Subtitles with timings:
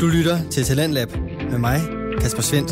[0.00, 1.08] Du lytter til Talentlab
[1.50, 1.80] med mig,
[2.20, 2.70] Kasper Svendt.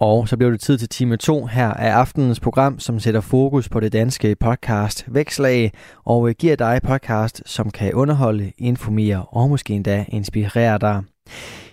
[0.00, 3.68] Og så bliver det tid til time 2 her af aftenens program, som sætter fokus
[3.68, 5.72] på det danske podcast Vækslag
[6.04, 11.02] og øh, giver dig podcast, som kan underholde, informere og måske endda inspirere dig.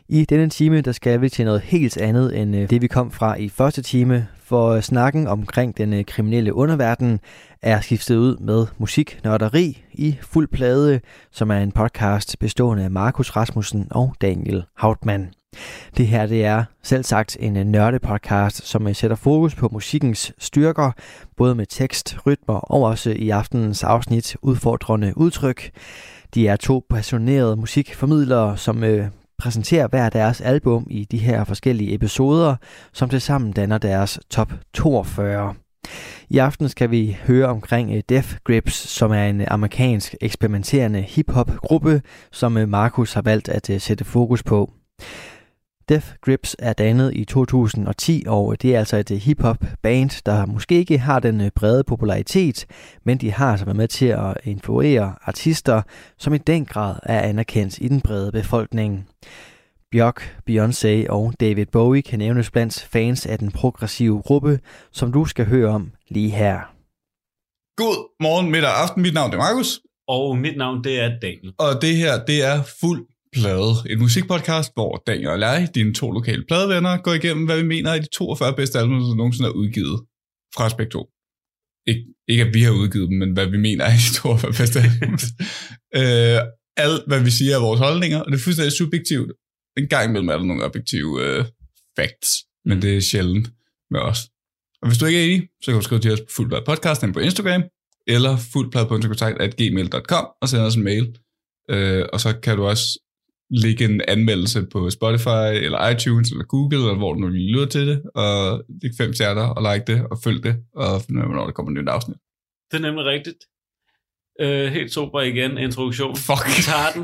[0.10, 3.12] I denne time, der skal vi til noget helt andet end øh, det, vi kom
[3.12, 7.20] fra i første time, for øh, snakken omkring den kriminelle underverden
[7.66, 11.00] er skiftet ud med musiknørderi i fuld plade,
[11.32, 15.30] som er en podcast bestående af Markus Rasmussen og Daniel Hautmann.
[15.98, 20.92] Det her det er selv sagt en nørdepodcast, som sætter fokus på musikkens styrker,
[21.38, 25.72] både med tekst, rytmer og også i aftenens afsnit udfordrende udtryk.
[26.34, 29.08] De er to passionerede musikformidlere, som øh,
[29.38, 32.56] præsenterer hver deres album i de her forskellige episoder,
[32.94, 35.56] som tilsammen danner deres top 42.
[36.30, 41.02] I aften skal vi høre omkring øh, Death Grips, som er en øh, amerikansk eksperimenterende
[41.02, 44.72] hip-hop gruppe, som øh, Markus har valgt at sætte fokus på.
[45.90, 50.76] Death Grips er dannet i 2010, og det er altså et hip-hop band, der måske
[50.76, 52.66] ikke har den brede popularitet,
[53.04, 55.82] men de har altså været med til at influere artister,
[56.18, 59.08] som i den grad er anerkendt i den brede befolkning.
[59.92, 64.60] Bjørk, Beyoncé og David Bowie kan nævnes blandt fans af den progressive gruppe,
[64.92, 66.60] som du skal høre om lige her.
[67.78, 69.02] God morgen, middag og aften.
[69.02, 69.80] Mit navn er Markus.
[70.08, 71.54] Og mit navn det er Daniel.
[71.60, 73.02] Og det her, det er fuld
[73.36, 73.74] plade.
[73.90, 77.92] Et musikpodcast, hvor Daniel og jeg, dine to lokale pladevenner, går igennem, hvad vi mener
[77.92, 79.98] er de 42 bedste album, som nogensinde er udgivet
[80.56, 81.02] fra Spektro.
[81.90, 84.80] Ik- ikke at vi har udgivet dem, men hvad vi mener er de 42 bedste
[84.88, 85.14] album.
[86.00, 86.40] øh,
[86.86, 89.32] alt, hvad vi siger, er vores holdninger, og det er fuldstændig subjektivt.
[89.78, 91.46] En gang imellem er der nogle objektive øh,
[91.98, 92.30] facts,
[92.66, 93.48] men det er sjældent
[93.92, 94.20] med os.
[94.82, 97.04] Og hvis du ikke er enig, så kan du skrive til os på Fuldblad Podcast
[97.14, 97.64] på Instagram,
[98.08, 101.18] eller fuldblad.kontakt.gmail.com og sende os en mail.
[101.70, 103.00] Øh, og så kan du også
[103.50, 107.66] lægge en anmeldelse på Spotify, eller iTunes, eller Google, eller hvor du nu lige lyder
[107.66, 111.24] til det, og lægge fem stjerner, og like det, og følg det, og finde ud
[111.24, 112.18] af, hvornår der kommer et nyt afsnit.
[112.72, 113.42] Det er nemlig rigtigt.
[114.42, 116.16] Øh, helt super igen, introduktion.
[116.16, 116.46] Fuck.
[116.58, 117.04] Vi tager den.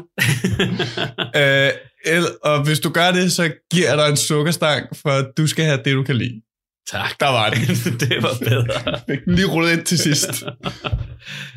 [1.42, 1.72] øh,
[2.44, 5.80] og hvis du gør det, så giver jeg dig en sukkerstang, for du skal have
[5.86, 6.42] det, du kan lide.
[6.92, 7.20] tak.
[7.20, 7.60] Der var det.
[8.10, 9.00] det var bedre.
[9.10, 10.44] Fik den lige rullet ind til sidst.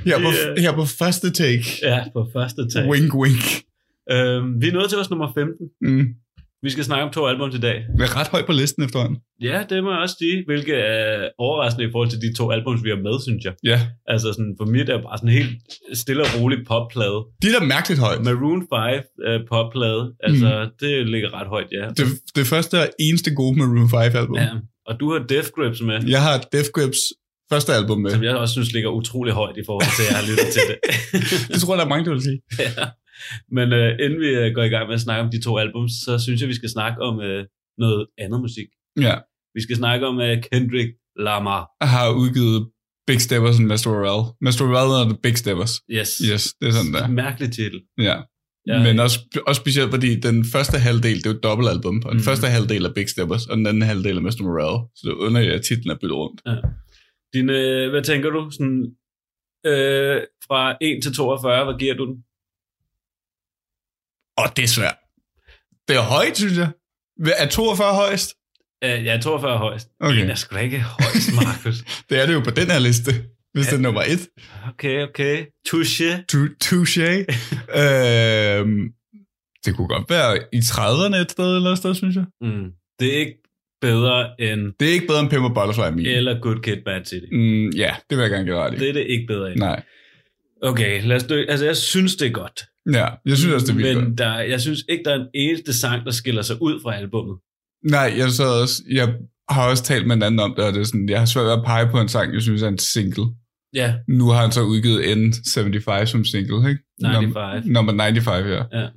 [0.04, 0.58] Her på, Yeah.
[0.58, 1.64] her på første take.
[1.82, 2.88] ja, på første tag.
[2.88, 3.42] Wink, wink.
[4.10, 5.66] Øhm, vi er nået til vores nummer 15.
[5.80, 6.06] Mm.
[6.66, 7.76] Vi skal snakke om to album i dag.
[7.98, 9.18] Det er ret højt på listen efterhånden.
[9.48, 12.80] Ja, det må jeg også sige, hvilket er overraskende i forhold til de to albums,
[12.84, 13.54] vi har med, synes jeg.
[13.70, 13.78] Ja.
[14.12, 15.54] Altså sådan, for mig det er bare sådan en helt
[16.02, 17.18] stille og rolig popplade.
[17.42, 18.20] De er da mærkeligt højt.
[18.28, 20.70] Maroon 5 uh, popplade, altså mm.
[20.82, 21.84] det ligger ret højt, ja.
[21.98, 22.06] Det,
[22.38, 24.36] det første og eneste gode Maroon 5 album.
[24.44, 24.50] ja.
[24.88, 27.00] Og du har Death Grips med, Jeg har Death Grips
[27.52, 28.10] første album med.
[28.10, 30.64] som jeg også synes ligger utrolig højt i forhold til, at jeg har lyttet til
[30.70, 30.76] det.
[31.52, 32.38] Det tror jeg, der er mange, der vil sige.
[32.66, 32.84] ja.
[33.56, 35.92] Men uh, inden vi uh, går i gang med at snakke om de to albums,
[36.04, 37.42] så synes jeg, vi skal snakke om uh,
[37.78, 38.68] noget andet musik.
[39.00, 39.14] Ja.
[39.54, 41.62] Vi skal snakke om uh, Kendrick Lamar.
[41.80, 42.70] Jeg har udgivet
[43.06, 43.88] Big Steppers og Mr.
[43.90, 44.24] Morale.
[44.46, 44.66] Mr.
[44.66, 45.72] Morale og The Big Steppers.
[45.90, 46.10] Yes.
[46.32, 47.08] Yes, det er sådan der.
[47.08, 47.80] Mærkelig titel.
[47.98, 48.16] Ja.
[48.66, 48.82] Ja.
[48.82, 52.16] Men også, også specielt, fordi den første halvdel, det er jo et dobbeltalbum, og den
[52.16, 52.24] Mhm.
[52.24, 54.42] første halvdel er Big Steppers, og den anden halvdel er Mr.
[54.42, 54.78] Morale.
[54.96, 56.40] Så det er underligt, at titlen er byttet rundt.
[57.34, 58.50] Din, øh, hvad tænker du?
[58.50, 58.80] Sådan,
[59.66, 60.16] øh,
[60.46, 62.16] fra 1 til 42, hvad giver du den?
[64.36, 64.96] Og det er svært.
[65.88, 66.68] Det er højt, synes jeg.
[67.38, 68.34] Er 42 højst?
[68.84, 69.88] Øh, ja, 42 er højst.
[70.00, 70.22] Okay.
[70.22, 71.76] En er sgu da ikke højst, Markus.
[72.10, 73.10] Det er det jo på den her liste,
[73.54, 73.70] hvis Ja.
[73.70, 74.28] det er nummer et.
[74.68, 75.44] Okay, okay.
[75.68, 76.10] Touché.
[76.32, 77.10] Tu- Touché.
[77.80, 78.80] øhm,
[79.64, 82.24] det kunne godt være i 30'erne et sted eller et sted, synes jeg.
[82.40, 82.70] Mm.
[83.00, 83.38] Det er ikke
[83.80, 86.06] bedre end Det er ikke bedre end Pimp Butterfly min.
[86.06, 87.26] eller Good Kid, Bad City.
[87.32, 88.78] Mm, ja, det vil jeg gerne give ret i.
[88.78, 89.58] Det er det ikke bedre end.
[89.60, 89.82] Nej.
[90.62, 91.44] Okay, lad os dø.
[91.48, 92.60] Altså, jeg synes, det er godt.
[92.92, 94.18] Ja, jeg synes også, det er vildt Men godt.
[94.18, 97.36] der, jeg synes ikke, der er en eneste sang, der skiller sig ud fra albummet.
[97.90, 99.14] Nej, jeg, så også, jeg
[99.48, 101.44] har også talt med en anden om det, og det er sådan, jeg har svært
[101.44, 103.24] ved at pege på en sang, jeg synes er en single.
[103.74, 106.82] Ja, Nu har han så udgivet N75 som single, ikke?
[107.02, 107.64] 95.
[107.64, 108.62] Num- Nummer 95, ja.
[108.80, 108.88] Ja.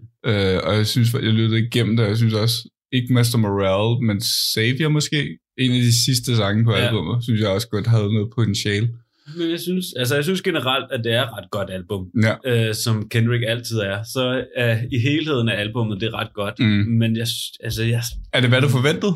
[0.55, 4.07] Øh, og jeg synes, jeg lyttede igennem det, og jeg synes også, ikke Master Morale,
[4.07, 4.21] men
[4.53, 6.77] Savior måske, en af de sidste sange på Ja.
[6.77, 8.89] albumet, synes jeg også godt havde noget potentiale.
[9.35, 12.07] Men jeg synes, altså, jeg synes generelt, at det er et ret godt album.
[12.23, 12.35] Ja.
[12.45, 16.59] øh, som Kendrick altid er, så er i helheden af albummet, det er ret godt.
[16.59, 16.65] Mm.
[16.65, 17.27] Men jeg,
[17.63, 18.01] altså, jeg,
[18.33, 19.13] Er det, hvad du forventede?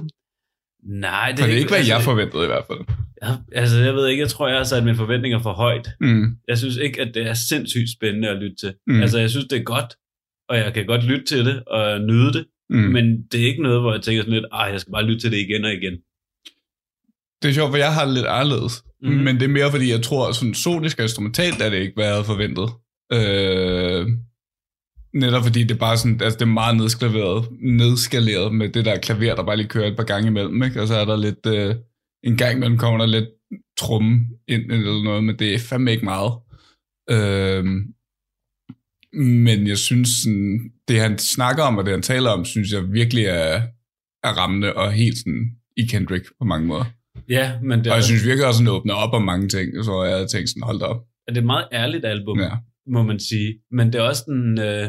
[0.83, 2.79] nej, det For det er ikke, hvad altså, jeg forventede i hvert fald.
[3.21, 5.89] jeg, altså, jeg ved ikke, jeg tror, jeg har sat mine forventninger for højt.
[6.01, 6.25] Mm.
[6.47, 8.73] Jeg synes ikke, at det er sindssygt spændende at lytte til.
[8.87, 9.01] Mm.
[9.01, 9.95] Altså, jeg synes, det er godt,
[10.49, 12.77] og jeg kan godt lytte til det og nyde det, mm.
[12.77, 15.21] men det er ikke noget, hvor jeg tænker sådan lidt, ah, jeg skal bare lytte
[15.21, 15.93] til det igen og igen.
[17.41, 18.83] Det er sjovt, for jeg har det lidt anderledes.
[19.01, 19.09] Mm.
[19.09, 22.05] Men det er mere, fordi jeg tror, sådan sonisk og instrumentalt er det ikke, hvad
[22.05, 22.69] jeg havde forventet.
[23.13, 24.07] Øh,
[25.13, 28.99] Netop fordi det er bare sådan, altså det er meget nedskaleret, nedskaleret med det der
[28.99, 30.81] klaver, der bare lige kører et par gange imellem, ikke?
[30.81, 31.75] Og så er der lidt, øh,
[32.23, 33.29] en gang imellem kommer der lidt
[33.77, 36.33] trumme ind eller noget, men det er fandme ikke meget.
[37.09, 37.65] Øh,
[39.13, 42.93] men jeg synes, sådan, det han snakker om, og det han taler om, synes jeg
[42.93, 43.61] virkelig er,
[44.23, 46.85] er rammende og helt sådan i Kendrick på mange måder.
[47.29, 49.47] Ja, men det Og er, jeg synes virkelig også, at den åbner op om mange
[49.49, 51.01] ting, så jeg havde tænkt sådan, hold da op.
[51.27, 52.49] det er et meget ærligt album, Ja.
[52.95, 53.49] må man sige.
[53.71, 54.87] Men det er også den, øh,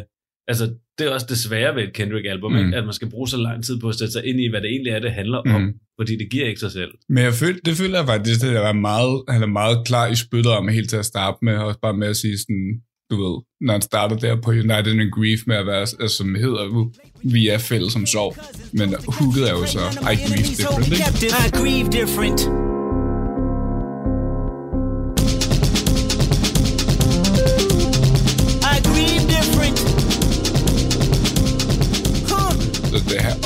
[0.48, 0.64] altså,
[0.98, 2.74] det er også det svære ved et Kendrick-album, Mm.
[2.74, 4.70] at man skal bruge så lang tid på at sætte sig ind i, hvad det
[4.70, 5.54] egentlig er, det handler mm.
[5.54, 6.92] om, fordi det giver ikke sig selv.
[7.08, 10.06] Men jeg føl, det føler jeg faktisk, at jeg er meget, han er meget klar
[10.08, 12.68] i spyttet om helt til at starte med, også bare med at sige sådan,
[13.12, 16.34] du ved, når han starter der på United in Grief med at være, altså, som
[16.34, 16.86] hedder uh,
[17.22, 18.36] vi er fælles som sorg.
[18.72, 19.78] Men hooket er jo så,
[20.12, 21.26] I grieve different, ikke?
[21.46, 22.61] I grieve different.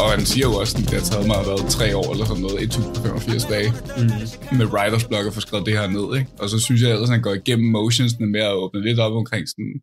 [0.07, 2.43] Og han siger jo også, at det har taget mig været tre år eller sådan
[2.47, 4.59] noget, 1085 dage, mm.
[4.59, 6.31] med writers blog at få skrevet det her ned, ikke?
[6.43, 9.15] Og så synes jeg ellers, at han går igennem motionsene med at åbne lidt op
[9.23, 9.75] omkring sådan,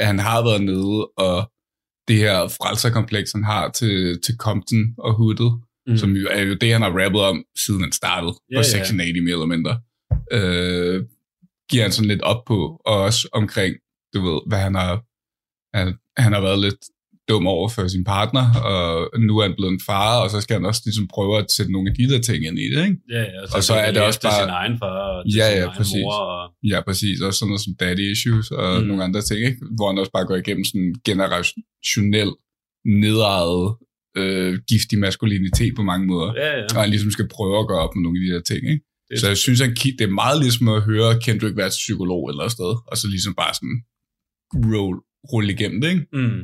[0.00, 1.38] at han har været nede, og
[2.08, 5.52] det her frelserkompleks, han har til, til Compton og Hoodet,
[5.86, 5.96] mm.
[5.96, 8.62] som jo er jo det, han har rappet om, siden han startede Ja, på.
[8.62, 9.72] Section 80 mere eller mindre.
[10.36, 10.98] Øh,
[11.70, 13.72] giver han sådan lidt op på, og også omkring,
[14.14, 14.92] du ved, hvad han har,
[15.78, 15.86] han,
[16.24, 16.82] han har været lidt
[17.30, 20.54] dum over for sin partner, og nu er han blevet en far, og så skal
[20.58, 22.96] han også ligesom prøve at sætte nogle af de der ting ind i det, ikke?
[23.16, 25.36] Ja, ja, Og så kan er han det også bare- sin egen far og til
[25.38, 26.02] Ja, sin ja, egen præcis.
[26.04, 26.12] mor.
[26.12, 26.40] Og,
[26.72, 27.16] Ja, præcis.
[27.26, 28.86] Også sådan noget som daddy issues og Mm.
[28.88, 29.58] nogle andre ting, ikke?
[29.76, 32.30] Hvor han også bare går igennem sådan en generationel,
[33.04, 33.64] nedejet,
[34.20, 36.30] øh, giftig maskulinitet på mange måder.
[36.42, 36.64] ja, ja.
[36.74, 38.84] Og han ligesom skal prøve at gøre op med nogle af de der ting, ikke?
[39.08, 41.68] Det er- Så jeg synes, han, ki- det er meget ligesom at høre Kendrick være
[41.68, 43.76] psykolog eller et sted, og så ligesom bare sådan
[44.70, 44.96] roll,
[45.32, 46.06] rulle igennem det, ikke?
[46.12, 46.40] Mm.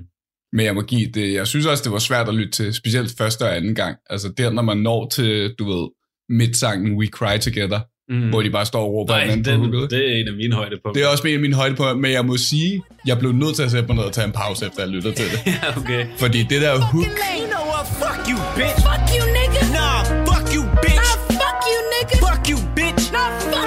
[0.52, 3.12] Men jeg må give det, jeg synes også, det var svært at lytte til, specielt
[3.19, 3.96] første og anden gang.
[4.10, 5.88] Altså der, når man når til, du ved,
[6.28, 8.28] midtsangen We Cry Together, Mm.
[8.28, 9.90] hvor de bare står og råber Nej, hinanden på den, hooket.
[9.90, 10.93] det er en af mine højdepunkter.
[10.93, 13.62] Det er også en af mine højdepunkter, men jeg må sige, jeg blev nødt til
[13.62, 15.38] at sætte mig ned og tage en pause, efter jeg lytter til det.
[15.54, 16.06] ja, okay.
[16.19, 17.87] Fordi det der hook, You know what?
[18.02, 18.76] Fuck you, bitch.
[18.88, 19.60] Fuck you, nigga.
[19.78, 21.00] Nah, fuck you, bitch.
[21.02, 22.14] Nah, fuck you, nigga.
[22.26, 23.04] Fuck you, bitch.
[23.16, 23.65] Nah, fuck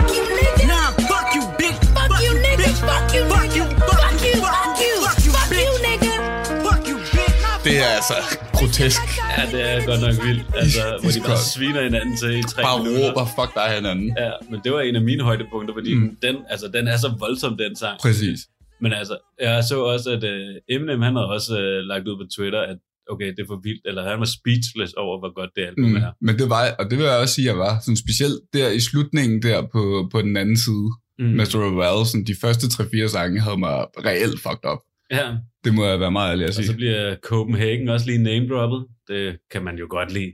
[8.00, 8.18] altså
[8.58, 9.02] grotesk.
[9.38, 10.44] Ja, det er godt nok vildt.
[10.62, 13.10] Altså, hvor de bare sviner hinanden til i tre Bare minutter.
[13.10, 14.08] råber, fuck dig hinanden.
[14.24, 16.18] Ja, men det var en af mine højdepunkter, fordi mm.
[16.26, 17.96] den, altså, den er så voldsom, den sang.
[18.06, 18.40] Præcis.
[18.84, 22.26] Men altså, jeg så også, at uh, Eminem, han havde også uh, lagt ud på
[22.36, 22.78] Twitter, at
[23.14, 25.96] okay, det er for vildt, eller han var speechless over, hvor godt det album Mm.
[25.96, 26.12] er.
[26.28, 27.74] Men det var, og det vil jeg også sige, at jeg var.
[27.84, 30.90] Sådan specielt der i slutningen der på, på den anden side,
[31.22, 31.26] Mm.
[31.26, 31.56] Mr.
[31.66, 33.76] Ravel, sådan de første 3-4 sange havde mig
[34.06, 34.80] reelt fucked up.
[35.12, 35.28] Ja,
[35.64, 36.76] Det må jeg være meget ærlig at og så sige.
[36.76, 38.86] bliver Copenhagen også lige name-droppet.
[39.08, 40.32] Det kan man jo godt lide.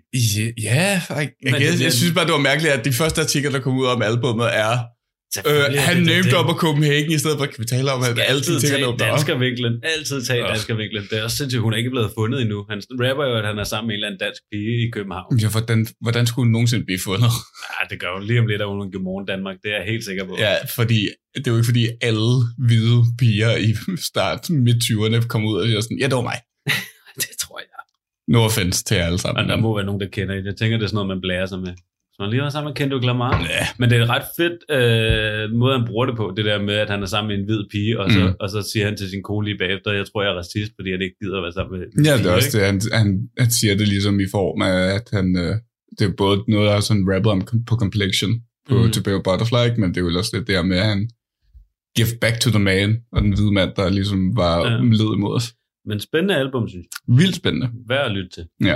[0.64, 3.52] Ja, yeah, det jeg, bliver- jeg synes bare, det var mærkeligt, at de første artikler,
[3.52, 4.78] der kom ud om albumet, er,
[5.50, 9.00] øh, han name-dropper Copenhagen, i stedet for, kan vi tale om, at altid åbner op.
[9.00, 9.74] danskervinklen.
[9.96, 10.48] Altid tage Ja.
[10.52, 11.04] danskervinklen.
[11.10, 12.60] Det er også sindssygt, hun er ikke blevet fundet endnu.
[12.70, 15.38] Han rapper jo, at han er sammen med en eller anden dansk pige i København.
[15.44, 17.30] Ja, hvordan, hvordan skulle hun nogensinde blive fundet?
[17.74, 19.56] Ja, det gør hun lige om lidt, at hun er Godmorgen Danmark.
[19.64, 20.34] Det er jeg helt sikker på.
[20.46, 21.00] Ja, fordi
[21.36, 22.32] det er jo ikke fordi alle
[22.68, 23.70] hvide piger i
[24.12, 26.40] start midt 20'erne kommer ud og siger sådan, ja, det var mig.
[27.24, 27.68] det tror jeg.
[28.34, 29.44] No offense til jer alle sammen.
[29.44, 30.46] Og der må være nogen, der kender det.
[30.46, 31.74] Jeg tænker, det er sådan noget, man blærer sig med.
[32.16, 33.40] Så han lige var sammen med Kendrick Lamar.
[33.56, 36.34] Ja, Men det er et ret fedt øh, måde, han bruger det på.
[36.38, 38.34] Det der med, at han er sammen med en hvid pige, og så, Mm.
[38.40, 40.90] og så siger han til sin kone lige bagefter, jeg tror, jeg er racist, fordi
[40.92, 42.66] jeg ikke gider at være sammen med ja det er også det.
[42.66, 45.56] Han, han, han siger det ligesom i form af, at han, øh,
[46.00, 48.32] det er både noget, der er sådan rappet om på complexion
[48.70, 48.92] på Mm.
[48.92, 49.82] To Be a Butterfly, ikke?
[49.82, 51.10] men det er jo også det der med, at han
[51.98, 54.78] give back to the man, og den hvide mand, der ligesom var Ja.
[54.78, 55.54] led imod os.
[55.90, 57.18] Men spændende album, synes jeg.
[57.18, 57.70] Vildt spændende.
[57.88, 58.46] Værd at lytte til.
[58.64, 58.76] Ja.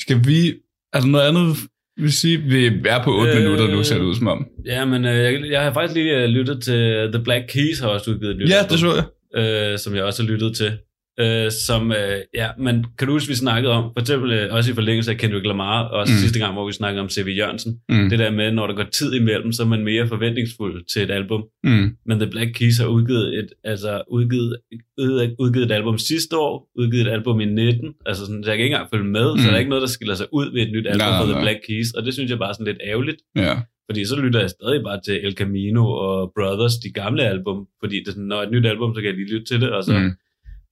[0.00, 0.48] Skal vi...
[0.92, 1.56] Er der noget andet,
[2.02, 2.38] vil sige?
[2.38, 4.46] Vi er på 8 Øh, minutter nu, ser det ud som om.
[4.66, 7.88] Ja, men øh, jeg, jeg har faktisk lige øh, lyttet til The Black Keys, har
[7.88, 9.04] også udgivet et nyt Ja, det så
[9.36, 9.72] jeg.
[9.72, 10.72] øh, som jeg også har lyttet til.
[11.20, 14.70] Øh, som, øh, ja, men kan du huske, vi snakkede om, for eksempel øh, også
[14.70, 16.18] i forlængelse af Kendrick Lamar, og også mm.
[16.18, 17.28] Sidste gang, hvor vi snakkede om C.V.
[17.38, 18.08] Jørgensen, Mm.
[18.10, 21.10] det der med, når der går tid imellem, så er man mere forventningsfuld til et
[21.10, 21.42] album.
[21.64, 21.96] Mm.
[22.06, 24.56] Men The Black Keys har udgivet et, altså udgivet,
[24.98, 28.56] ud- udgivet et album sidste år, udgivet et album i 19, altså sådan, så jeg
[28.58, 29.38] kan ikke engang følge med, mm.
[29.38, 31.32] så der er ikke noget, der skiller sig ud ved et nyt album Nej, fra
[31.32, 31.40] The.
[31.42, 33.16] Black Keys, og det synes jeg bare er sådan lidt ærgerligt.
[33.36, 33.54] Ja.
[33.90, 37.58] Fordi så lytter jeg stadig bare til El Camino og Brothers, de gamle album.
[37.82, 39.70] Fordi det er sådan, når et nyt album, så kan jeg lige lytte til det,
[39.70, 40.10] og så mm.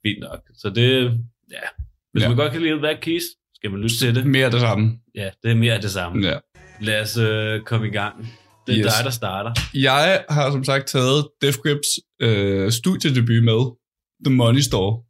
[0.06, 0.40] Fint nok.
[0.54, 1.02] Så det,
[1.50, 1.66] ja.
[2.12, 2.28] Hvis ja.
[2.28, 3.22] Man godt kan lide Black Keys,
[3.54, 4.26] skal man lytte til det.
[4.26, 4.98] Mere af det samme.
[5.14, 6.28] Ja, det er mere af det samme.
[6.28, 6.38] Ja.
[6.80, 8.28] Lad os øh, komme i gang.
[8.66, 8.94] Det er yes.
[8.94, 9.52] Dig, der starter.
[9.74, 11.88] Jeg har som sagt taget Def Grips
[12.20, 13.76] øh, studiedebut med,
[14.24, 15.02] The Money Store.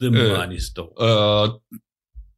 [0.00, 0.88] The Øh, Money Store.
[0.88, 1.62] Og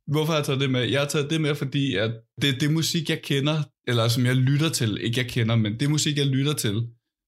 [0.07, 0.83] hvorfor har jeg taget det med?
[0.83, 2.11] Jeg har taget det med, fordi at
[2.43, 4.99] det er det musik, jeg kender, eller som jeg lytter til.
[5.01, 6.83] Ikke jeg kender, men det musik, jeg lytter til,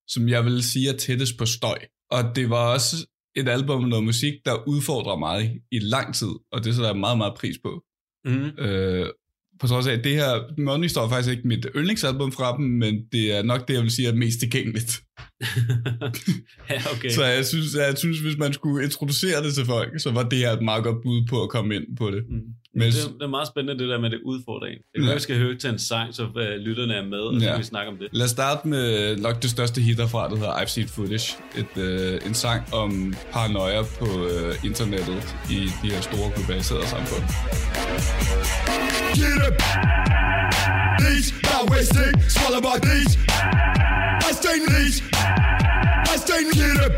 [0.08, 1.78] som jeg vil sige er tættest på støj.
[2.10, 2.96] Og det var også
[3.36, 6.98] et album noget musik, der udfordrer mig i, i lang tid, og det sætter jeg
[6.98, 7.82] meget, meget pris på.
[8.24, 8.64] Mm.
[8.64, 9.06] Øh,
[9.60, 12.94] på trods af, at det her, Money står faktisk ikke mit yndlingsalbum fra dem, men
[13.12, 14.92] det er nok det, jeg vil sige er mest tilgængeligt.
[16.70, 17.10] ja, okay.
[17.10, 20.38] Så jeg synes, jeg synes, hvis man skulle introducere det til folk, så var det
[20.38, 22.24] her et meget godt bud på at komme ind på det.
[22.28, 22.40] Mm.
[22.74, 24.78] Men- det, er, det er meget spændende, det der med det udfordrer en.
[24.92, 25.14] Det kan Ja.
[25.14, 26.30] vi skal høre til en sang, så uh,
[26.66, 27.50] lytterne er med, og så Ja.
[27.52, 28.08] kan vi snakke om det.
[28.12, 31.36] Lad os starte med nok det største hit derfra, der hedder I've Seen Footage.
[31.56, 37.22] Et, øh, en sang om paranoia på øh, internettet i de her store globaliserede samfund.
[39.20, 39.58] Get up.
[41.02, 43.12] These, not wasting, swallow my these.
[44.28, 44.96] I stay these.
[46.12, 46.94] I stay get up.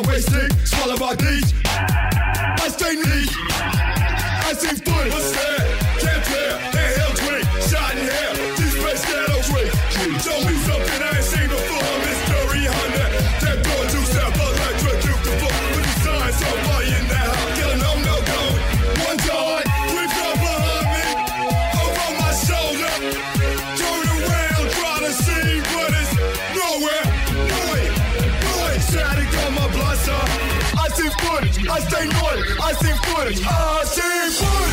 [0.00, 1.52] These, not wasting, swallow my these.
[1.64, 3.36] I stay these.
[3.50, 5.59] I see foot.
[31.70, 31.86] Footage.
[31.86, 32.50] I stay naughty.
[32.60, 34.69] I see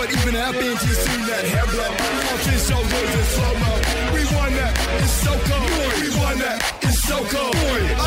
[0.00, 0.80] what even happened.
[0.80, 1.92] You seen that hair blow
[2.32, 3.72] off his shoulders in slow mo.
[4.16, 4.72] We won that.
[5.04, 5.92] It's so cold.
[6.00, 6.58] We won that.
[6.80, 7.52] It's so cold.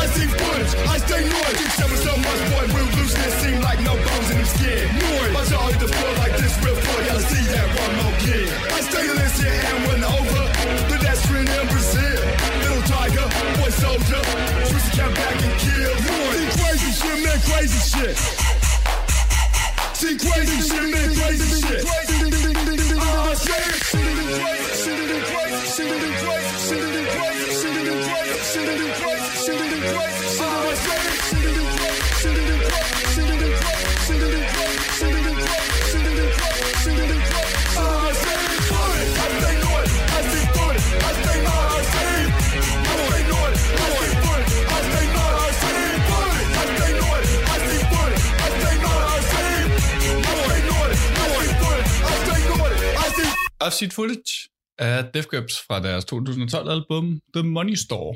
[0.02, 0.72] I see footage.
[0.90, 1.54] I stay noise.
[1.54, 2.64] Keep showing so much boy.
[2.74, 4.82] Real looseness seem like no bones in his skin.
[4.90, 5.34] Noise.
[5.38, 6.98] My jaw hit the floor like this real floor.
[7.06, 8.48] Gotta see that one more kid.
[8.74, 10.42] I stay this here and went over.
[10.90, 12.18] Pedestrian in Brazil.
[12.58, 13.26] Little tiger,
[13.62, 14.22] boy soldier.
[14.66, 15.94] Switch the back and kill.
[16.10, 16.58] Noise.
[16.58, 17.38] Crazy shit, man.
[17.46, 18.43] Crazy shit.
[19.94, 21.14] See crazy shit, man.
[21.14, 21.84] Crazy shit.
[22.98, 23.94] Ah, shit.
[26.66, 27.63] I've
[53.72, 58.14] Seen Footage af Def Grips fra deres 2012-album The Money Store.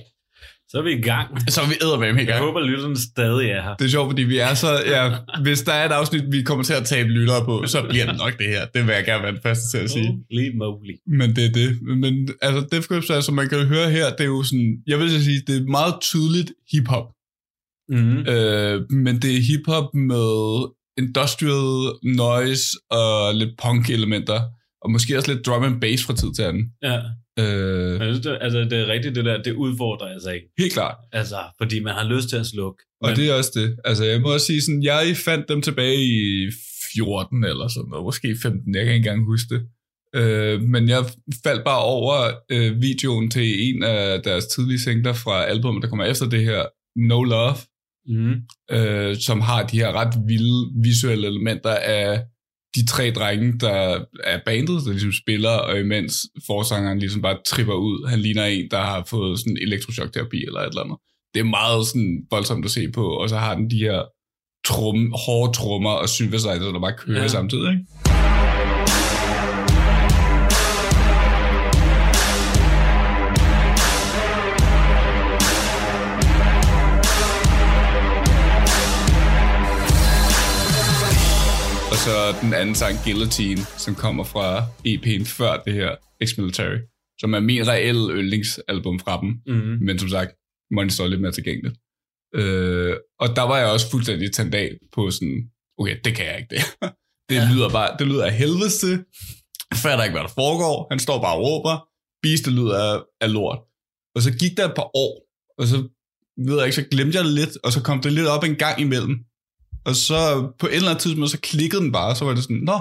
[0.70, 1.52] Så er vi i gang.
[1.52, 2.44] Så er vi eddermame i Jeg gang.
[2.44, 3.74] håber, lytterne stadig er her.
[3.74, 4.82] Det er sjovt, fordi vi er så...
[4.86, 8.06] Ja, hvis der er et afsnit, vi kommer til at tabe lyttere på, så bliver
[8.06, 8.66] det nok det her.
[8.66, 10.06] Det vil jeg gerne være den første til at sige.
[10.06, 10.94] Holy moly.
[11.06, 11.82] Men det er det.
[11.82, 14.76] Men altså, Def Grips, altså, man kan høre her, det er jo sådan...
[14.86, 17.04] Jeg vil så sige, det er meget tydeligt hip-hop.
[17.88, 18.18] Mm.
[18.18, 20.66] Øh, men det er hip-hop med
[20.98, 24.40] industrial noise og lidt punk-elementer.
[24.82, 26.64] Og måske også lidt drum and bass fra tid til anden.
[26.82, 26.98] Ja.
[27.40, 30.46] Øh, Men jeg synes, det, altså, det er rigtigt, det der, det udfordrer altså ikke.
[30.58, 30.96] helt klart.
[31.12, 32.82] Altså, fordi man har lyst til at slukke.
[33.02, 33.76] Og det er også det.
[33.84, 36.50] Altså, jeg må også sige sådan, jeg fandt dem tilbage i
[36.94, 39.62] 14 eller sådan noget, måske 15, jeg kan ikke engang huske det.
[40.14, 41.04] Øh, men jeg
[41.44, 46.04] faldt bare over øh, videoen til en af deres tidlige singler fra albumet, der kommer
[46.04, 46.62] efter det her,
[47.08, 47.54] No Love,
[48.10, 48.34] Mm.
[48.70, 52.20] øh, som har de her ret vilde visuelle elementer af
[52.78, 56.14] de tre drenge, der er bandet, der ligesom spiller, og imens
[56.46, 58.08] forsangeren ligesom bare tripper ud.
[58.08, 60.98] Han ligner en, der har fået sådan elektrochok-terapi eller et eller andet.
[61.34, 64.02] det er meget sådan voldsomt at se på, og så har den de her
[64.66, 67.28] trum, hårde trummer og synthesizer, der bare kører ja.
[67.28, 67.84] samtidig, ikke?
[81.98, 84.46] Og så den anden sang, Guillotine, som kommer fra
[84.86, 85.90] EP'en før det her,
[86.24, 86.78] Ex-Military,
[87.20, 89.30] som er min reelle yndlingsalbum fra dem.
[89.46, 89.78] Mm.
[89.86, 90.30] Men som sagt,
[90.74, 91.76] Money står lidt mere tilgængeligt.
[92.34, 96.36] Øh, og der var jeg også fuldstændig tændt af på sådan, okay, det kan jeg
[96.38, 96.62] ikke det.
[97.28, 97.48] det Ja.
[97.52, 98.94] lyder bare, det lyder af helvede til.
[99.70, 100.86] Jeg fatter ikke, hvad der foregår.
[100.90, 101.88] Han står bare og råber.
[102.22, 103.58] Beast, det lyder af, af lort.
[104.14, 105.12] Og så gik der et par år,
[105.58, 105.76] og så
[106.46, 108.56] ved jeg ikke, så glemte jeg det lidt, og så kom det lidt op en
[108.56, 109.14] gang imellem.
[109.84, 112.42] Og så på et eller andet tidspunkt, så klikkede den bare, og så var det
[112.42, 112.78] sådan, nå,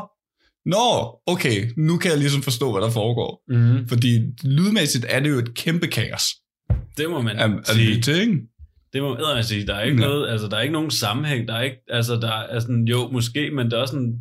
[0.66, 3.44] nå, okay, nu kan jeg ligesom forstå, hvad der foregår.
[3.48, 3.88] Mm.
[3.88, 6.24] Fordi lydmæssigt er det jo et kæmpe kaos
[6.98, 8.02] Det må man at sige.
[8.02, 8.38] til, ikke?
[8.94, 9.68] Det må man sige.
[9.68, 10.08] Der er ikke Ja.
[10.08, 11.48] noget, altså der er ikke nogen sammenhæng.
[11.48, 14.14] Der er ikke, altså der er sådan, jo, måske, men der er sådan,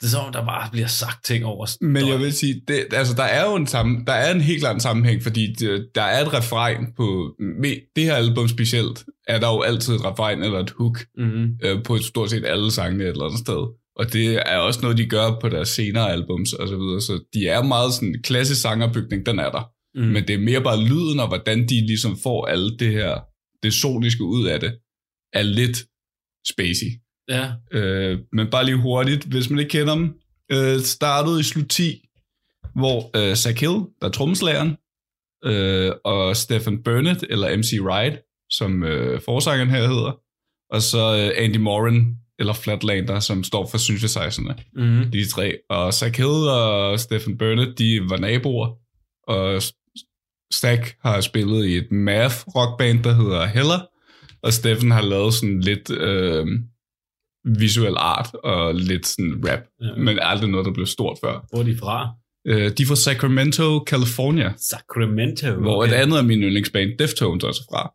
[0.00, 1.66] det er som om, der bare bliver sagt ting over.
[1.80, 4.60] Men jeg vil sige, det, altså, der er jo en, sammen, der er en helt
[4.60, 7.34] klar en sammenhæng, fordi det, der er et refrain på,
[7.96, 11.48] det her album specielt, er der jo altid et refrain eller et hook Mm.
[11.64, 13.66] øh, på stort set alle sangene et eller andet sted.
[13.96, 17.20] Og det er også noget, de gør på deres senere albums og så videre, så
[17.34, 19.70] de er meget sådan, klassisk sangerbygning, den er der.
[19.94, 20.06] Mm.
[20.06, 23.20] Men det er mere bare lyden og hvordan de ligesom får alt det her,
[23.62, 24.72] det soniske ud af det,
[25.32, 25.78] er lidt
[26.52, 26.90] spacey.
[27.30, 27.52] Ja.
[27.72, 30.14] Øh, men bare lige hurtigt, hvis man ikke kender dem.
[30.52, 32.08] Øh, startede i slut 10,
[32.74, 34.76] hvor øh, Zach Hill, der er trommeslageren,
[35.44, 38.18] øh, og Stephen Burnett, eller MC Wright,
[38.50, 40.20] som øh, forsangeren her hedder,
[40.70, 45.10] og så øh, Andy Moran, eller Flatlander, som står for synthesizerne, Mm.
[45.10, 45.56] de tre.
[45.70, 48.68] Og Zach Hill og Stephen Burnett, de var naboer,
[49.28, 49.62] og
[50.54, 53.80] Zach har spillet i et math rockband, der hedder Heller,
[54.42, 56.46] og Stephen har lavet sådan lidt øh,
[57.44, 59.94] visuel art og lidt sådan rap, Ja.
[59.96, 61.46] men aldrig noget, der blev stort før.
[61.50, 62.08] Hvor er de fra?
[62.46, 65.52] Øh, de er fra Sacramento, California, Sacramento.
[65.60, 67.92] hvor et andet af mine yndlingsband, Deftones, også fra.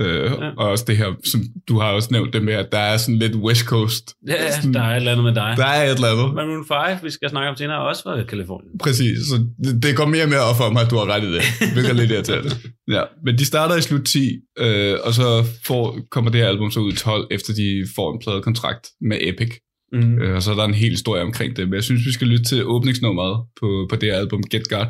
[0.00, 0.50] Øh, Ja.
[0.58, 3.18] Og også det her, som du har også nævnt det med, at der er sådan
[3.18, 4.14] lidt West Coast.
[4.28, 5.54] Ja, sådan, der er et eller andet med dig.
[5.56, 6.34] der er et eller andet.
[6.34, 6.66] Maroon
[6.98, 8.78] 5, vi skal snakke om senere, er også fra Kalifornien.
[8.78, 11.22] Præcis, så det, det går mere og mere op for mig, at du har ret
[11.22, 11.42] i det.
[11.72, 12.50] Hvilket er lidt irriterende.
[12.90, 16.70] Ja, men de starter i slut 10, øh, og så får, kommer det her album
[16.70, 19.52] så ud i 12, efter de får en pladekontrakt med Epic.
[19.92, 20.18] Mm.
[20.22, 21.68] Øh, og så er der en hel historie omkring det.
[21.68, 24.86] Men jeg synes, vi skal lytte til åbningsnummeret på, på det her album, Get God,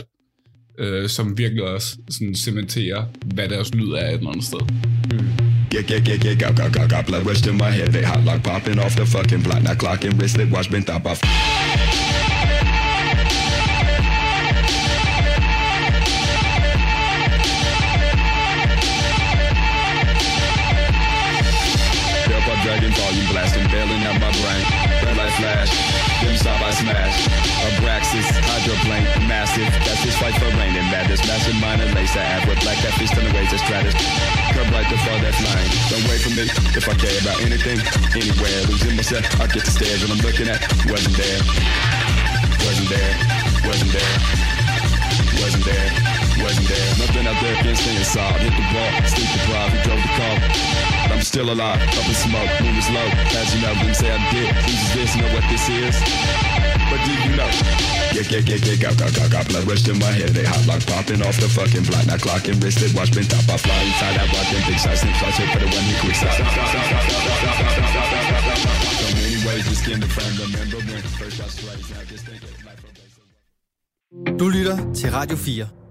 [0.79, 3.05] øh, som virkelig også sådan cementerer,
[3.35, 4.61] hvad deres lyd er et eller andet sted.
[5.13, 5.19] Mm.
[5.75, 7.89] Yeah, yeah, yeah, yeah, got, got, got, got blood rushed in my head.
[7.93, 9.63] They hot like popping off the fucking block.
[9.63, 11.21] Now clocking wristlet watch been top off.
[22.63, 24.65] Dragon volume blasting, bailing out my brain.
[25.03, 25.71] Red light flash,
[26.37, 27.27] stop I smash.
[27.73, 29.69] Abraxas, hydroplane, massive.
[29.87, 31.21] That's his fight for rain and madness.
[31.27, 33.95] Massive and lace that ad with black that fist on the that stratus.
[34.55, 35.71] Come right to fall that line.
[35.91, 36.47] Don't wait for me
[36.79, 37.79] if I care about anything,
[38.15, 38.59] anywhere.
[38.71, 40.61] Losing myself, I get the stairs when I'm looking at.
[40.87, 41.41] Wasn't there,
[42.63, 43.13] wasn't there,
[43.67, 44.17] wasn't there.
[45.43, 46.89] Wasn't there, wasn't there.
[46.97, 48.41] Nothing out there can't stay inside.
[48.41, 50.37] Hit the ball, sleep deprived, he drove the car.
[51.05, 53.09] But I'm still alive, up in smoke, moon is low.
[53.37, 54.49] As you know, didn't say I did.
[54.65, 55.11] Who's this?
[55.19, 55.97] Know what this is?
[56.89, 57.51] But do you know?
[58.13, 60.37] Yeah, yeah, yeah, yeah, got, got, got, got blood rushed in my head.
[60.37, 62.05] They hot like popping off the fucking block.
[62.07, 63.49] Now clock and wristlet, watch been top.
[63.49, 65.95] I fly inside, I rock them big shots, snip shots, hit for the one who
[66.05, 66.37] quick stop.
[69.01, 70.37] So many ways the frame.
[70.39, 72.83] Remember when first I straight, now just think it life.
[74.39, 75.82] Du lytter til Radio 4.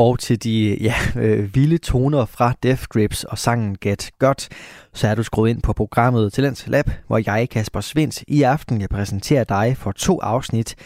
[0.00, 4.48] Og til de ja, øh, vilde toner fra Death Grips og sangen Get Godt,
[4.94, 8.80] så er du skruet ind på programmet Talents Lab, hvor jeg, Kasper Svindt, i aften
[8.80, 10.76] jeg præsenterer dig for to afsnit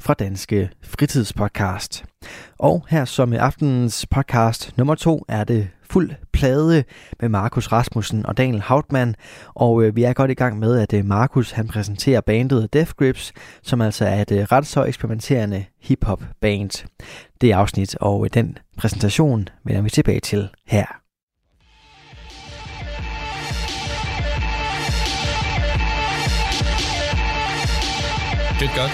[0.00, 2.04] fra Danske Fritidspodcast.
[2.58, 6.84] Og her som i aftenens podcast nummer to er det fuld plade
[7.20, 9.14] med Markus Rasmussen og Daniel Hautmann.
[9.54, 12.92] Og øh, vi er godt i gang med, at øh, Markus han præsenterer bandet Death
[12.98, 16.88] Grips, som altså er et øh, ret så eksperimenterende hip-hop band.
[17.40, 20.86] Det er afsnit, og øh, den præsentation vender vi tilbage til her.
[28.58, 28.90] Good God.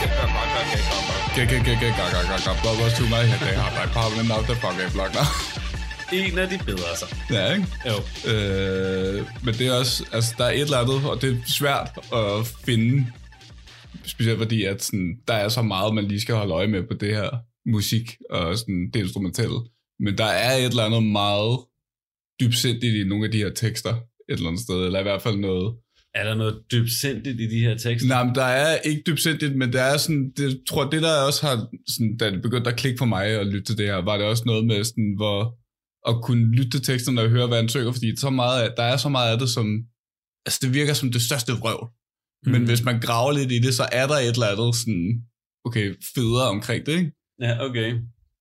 [0.00, 1.20] Get God, God, God, get God, God.
[1.36, 2.90] Get, get, get, get, God, God, God, God.
[2.98, 3.40] To my head.
[3.40, 5.55] They hot like popping off the fucking block now.
[6.12, 7.14] En af de bedre, så.
[7.30, 7.66] ja, ikke?
[7.86, 7.96] Jo.
[8.32, 11.88] Øh, men det er også, altså der er et eller andet, og det er svært
[12.12, 13.06] at finde,
[14.04, 16.94] specielt fordi, at sådan, der er så meget, man lige skal holde øje med på
[16.94, 17.30] det her
[17.70, 19.58] musik og sådan, det instrumentelle.
[20.00, 21.58] Men der er et eller andet meget
[22.40, 23.94] dybsindigt i nogle af de her tekster
[24.28, 25.76] et eller andet sted, eller i hvert fald noget.
[26.14, 28.08] Er der noget dybsindigt i de her tekster?
[28.08, 31.46] Nej, men der er ikke dybsindigt, men der er sådan, det, tror, det der også
[31.46, 31.56] har,
[31.88, 34.26] sådan, da det begyndte at klikke for mig at lytte til det her, var det
[34.26, 35.54] også noget med sådan, hvor,
[36.08, 38.96] at kunne lytte til teksterne og høre, hvad han synger, fordi så meget, der er
[38.96, 39.66] så meget af det, som,
[40.46, 41.88] altså det virker som det største vrøvl.
[42.46, 42.52] Mm.
[42.52, 45.22] Men hvis man graver lidt i det, så er der et eller andet sådan,
[45.64, 47.12] okay, federe omkring det, ikke?
[47.40, 47.94] Ja, okay.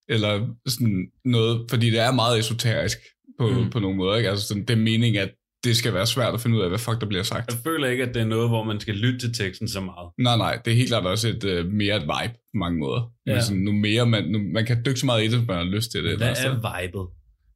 [0.09, 2.97] Eller sådan noget, fordi det er meget esoterisk
[3.39, 3.69] på, Mm.
[3.69, 4.29] på nogle måder, ikke?
[4.29, 5.31] Altså sådan, det er meningen, at
[5.63, 7.51] det skal være svært at finde ud af, hvad fuck der bliver sagt.
[7.51, 10.07] Jeg føler ikke, at det er noget, hvor man skal lytte til teksten så meget.
[10.17, 13.11] Nej, nej, det er helt klart også et uh, mere et vibe på mange måder.
[13.27, 13.33] Ja.
[13.33, 15.57] Men sådan, nu mere, man, nu, man kan dykke så meget i det, hvis man
[15.57, 16.17] har lyst til det.
[16.17, 17.05] Hvad er vibet?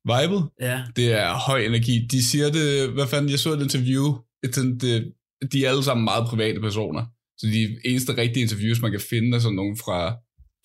[0.06, 0.50] Vibet?
[0.62, 0.84] Ja.
[0.96, 2.08] Det er høj energi.
[2.12, 4.06] De siger det, hvad fanden, jeg så et interview,
[4.44, 5.14] et, det,
[5.52, 7.06] de er alle sammen meget private personer.
[7.38, 10.18] Så de eneste rigtige interviews, man kan finde, er sådan nogle fra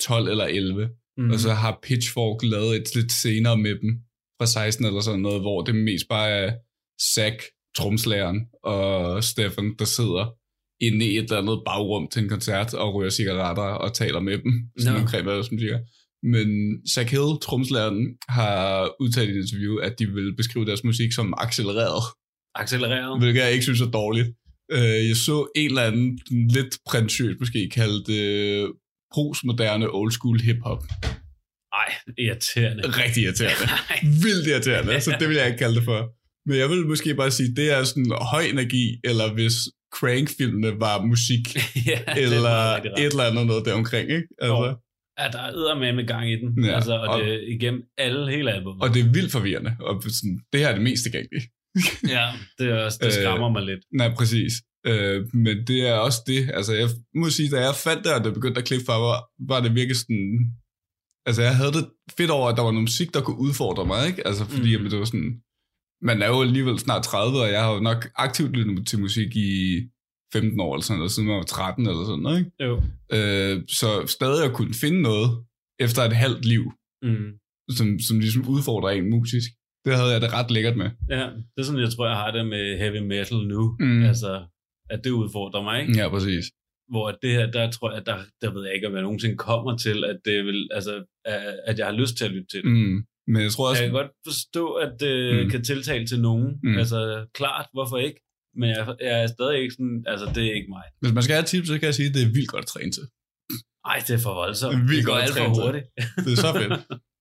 [0.03, 0.89] 12 eller 11.
[1.19, 1.31] Mm.
[1.31, 3.91] Og så har Pitchfork lavet et lidt senere med dem,
[4.39, 6.53] fra 16 eller sådan noget, hvor det mest bare er
[7.15, 7.43] Zack,
[7.77, 10.35] tromslageren, og Stefan, der sidder
[10.81, 14.39] inde i et eller andet bagrum til en koncert og ryger cigaretter og taler med
[14.39, 14.53] dem.
[14.79, 15.01] Sådan no.
[15.01, 15.79] omkring, hvad som siger.
[16.33, 16.49] Men
[16.95, 21.35] Zack Hill, tromslageren, har udtalt i et interview, at de vil beskrive deres musik som
[21.39, 22.03] accelereret,
[22.55, 23.21] Accelereret.
[23.21, 24.29] hvilket jeg ikke synes er dårligt.
[24.73, 26.19] Øh, Jeg så en eller anden
[26.57, 28.69] lidt præntøs måske kaldt øh,
[29.15, 30.83] postmoderne old school hip-hop.
[31.83, 32.83] Ej, irriterende.
[33.03, 33.67] Rigtig irriterende.
[33.91, 33.99] Nej.
[34.23, 36.01] Vildt irriterende, så det vil jeg ikke kalde det for.
[36.49, 39.53] Men jeg vil måske bare sige, det er sådan høj energi, eller hvis
[39.97, 41.45] Crank-filmene var musik,
[41.91, 44.29] ja, er eller et eller andet noget deromkring, ikke?
[44.39, 44.77] Altså.
[45.19, 46.65] Ja, der er med med gang i den.
[46.65, 48.83] Ja, altså, og, og- det igennem alle hele albumet.
[48.83, 51.47] og det er vildt forvirrende, og sådan, det her er det mest tilgængelige.
[52.17, 52.27] ja,
[52.59, 53.81] det, er også, det Øh, skræmmer mig lidt.
[53.93, 54.53] Nej, præcis.
[54.87, 58.25] Øh, men det er også det, altså jeg må sige, da jeg fandt det, og
[58.25, 59.19] det begyndte at klikke for, var,
[59.53, 60.39] var det virkelig sådan,
[61.27, 61.85] altså jeg havde det
[62.19, 64.27] fedt over, at der var noget musik, der kunne udfordre mig, ikke?
[64.27, 64.83] Altså fordi Mm.
[64.83, 64.91] mm.
[64.91, 65.33] det var sådan,
[66.03, 69.37] man er jo alligevel snart 30, og jeg har jo nok aktivt lyttet til musik
[69.37, 69.51] i
[70.39, 72.51] 15 år, eller sådan noget, siden jeg var 13 eller sådan noget, ikke?
[72.67, 72.73] Jo.
[73.17, 75.29] Øh, så stadig at kunne finde noget
[75.85, 76.65] efter et halvt liv,
[77.09, 77.31] Mm.
[77.79, 79.49] som, som ligesom udfordrer en musisk,
[79.85, 80.89] det havde jeg det ret lækkert med.
[81.11, 83.77] Ja, det er sådan, jeg tror, jeg har det med heavy metal nu.
[83.81, 84.03] Mm.
[84.11, 84.31] Altså,
[84.91, 85.93] at det udfordrer mig, ikke?
[86.01, 86.45] Ja, præcis.
[86.91, 89.77] Hvor det her, der tror jeg, der, der ved jeg ikke, om jeg nogensinde kommer
[89.77, 91.05] til, at det vil, altså,
[91.67, 92.71] at- jeg har lyst til at lytte til det.
[92.71, 93.05] Mm.
[93.27, 95.43] Men jeg tror også, Jeg kan godt forstå, at det Mm.
[95.45, 95.51] mm.
[95.51, 96.49] kan tiltale til nogen.
[96.63, 96.77] Mm.
[96.79, 98.21] Altså, klart, hvorfor ikke?
[98.57, 100.87] Men jeg, jeg er stadig ikke sådan, altså, det er ikke mig.
[101.01, 102.65] hvis man skal have et tip, så kan jeg sige, at det er vildt godt
[102.67, 103.05] at træne til.
[103.91, 104.75] Ej, det er for voldsomt.
[104.75, 105.65] Det er vildt det går alt for trænet til.
[105.65, 105.87] hurtigt.
[106.25, 106.73] Det er så fedt.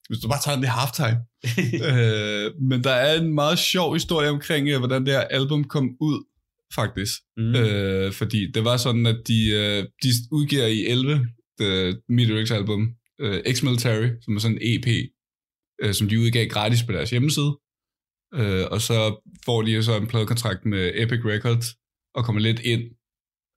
[0.09, 1.19] Hvis du bare tager den i halftime.
[1.89, 5.85] øh, men der er en meget sjov historie omkring, øh, hvordan det her album kom
[5.99, 6.17] ud,
[6.75, 7.13] faktisk.
[7.37, 7.55] Mm.
[7.55, 11.27] Øh, fordi det var sådan, at de, øh, de udgiver i 11,
[11.59, 12.81] det Meteorix album,
[13.19, 14.87] øh, X-Military, som er sådan en EP,
[15.81, 17.51] øh, som de udgav gratis på deres hjemmeside.
[18.33, 18.97] Øh, og så
[19.45, 21.67] får de så en pladekontrakt med Epic Records,
[22.15, 22.83] og kommer lidt ind,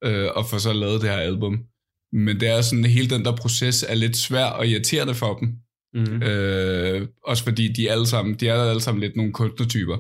[0.05, 1.65] øh, og får så lavet det her album.
[2.13, 5.49] Men det er sådan, hele den der proces er lidt svær og irriterende for dem.
[5.95, 6.23] Mm.
[6.23, 9.99] Øh, også fordi de alle sammen, de er alle sammen lidt nogle kunstnertyper.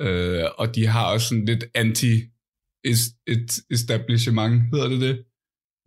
[0.00, 2.22] Øh, og de har også sådan lidt anti
[3.26, 5.24] et establishment, hedder det det?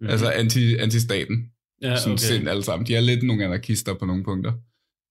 [0.02, 0.08] Mm.
[0.08, 1.52] Altså anti, anti-staten.
[1.82, 2.24] ja, sådan okay.
[2.24, 2.88] sind alle sammen.
[2.88, 4.54] De er lidt nogle anarkister på nogle punkter.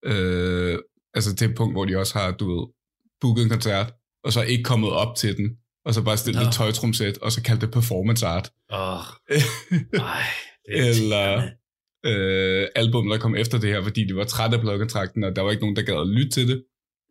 [0.05, 0.79] Øh,
[1.15, 2.67] altså til et punkt, hvor de også har, du ved,
[3.21, 5.51] booket en koncert, og så ikke kommet op til den,
[5.85, 6.49] og så bare stillet Nå.
[6.49, 8.53] et tøjtrumsæt, og så kaldt det performance art.
[10.67, 11.43] Det er Eller
[12.07, 15.43] øh, album, der kom efter det her, fordi de var trætte af pladekontrakten, og der
[15.43, 16.65] var ikke nogen, der gad at lytte til det.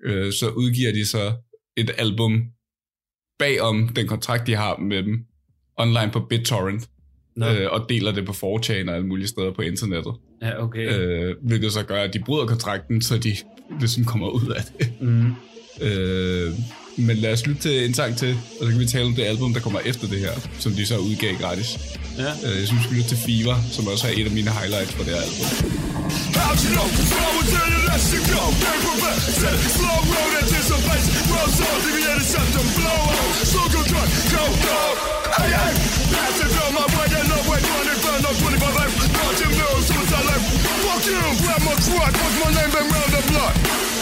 [0.03, 1.33] Øh, så udgiver de så
[1.77, 2.43] et album
[3.39, 5.25] bagom den kontrakt, de har med dem,
[5.77, 6.89] online på BitTorrent,
[7.35, 10.13] Nå, øh, og deler det på 4chan og alle mulige steder på internettet.
[10.41, 10.99] ja, okay.
[10.99, 13.35] Øh, hvilket så gør, at de bryder kontrakten, så de
[13.79, 15.01] ligesom kommer ud af det.
[15.01, 15.31] Mm.
[15.81, 16.53] Øh,
[16.95, 19.23] men lad os lytte til en sang til, og så kan vi tale om det
[19.23, 21.79] album, der kommer efter det her, som de så udgav gratis.
[22.17, 22.31] Ja.
[22.45, 24.93] Øh, jeg synes, vi skal lytte til Fever, som også er et af mine highlights
[24.93, 25.47] på det her album.
[26.37, 26.87] How'd you know?
[27.11, 28.43] Slow until you let you go.
[28.63, 29.19] Can't prevent.
[29.41, 31.07] Said slow road anticipates.
[31.31, 32.67] Rolls on, deviated septum.
[32.77, 33.25] Blow on.
[33.51, 33.81] Slow go.
[34.33, 34.79] Go, go.
[35.37, 35.73] Hey, hey.
[36.13, 37.07] Pass it on my way.
[37.13, 37.59] Yeah, no way.
[37.59, 39.06] 25, no 25 life.
[39.27, 39.75] Watch him know.
[39.83, 40.39] Suicide life.
[40.87, 41.19] Fuck you.
[41.43, 42.15] Grab my truck.
[42.15, 42.71] What's my name?
[42.71, 43.55] Been round the block.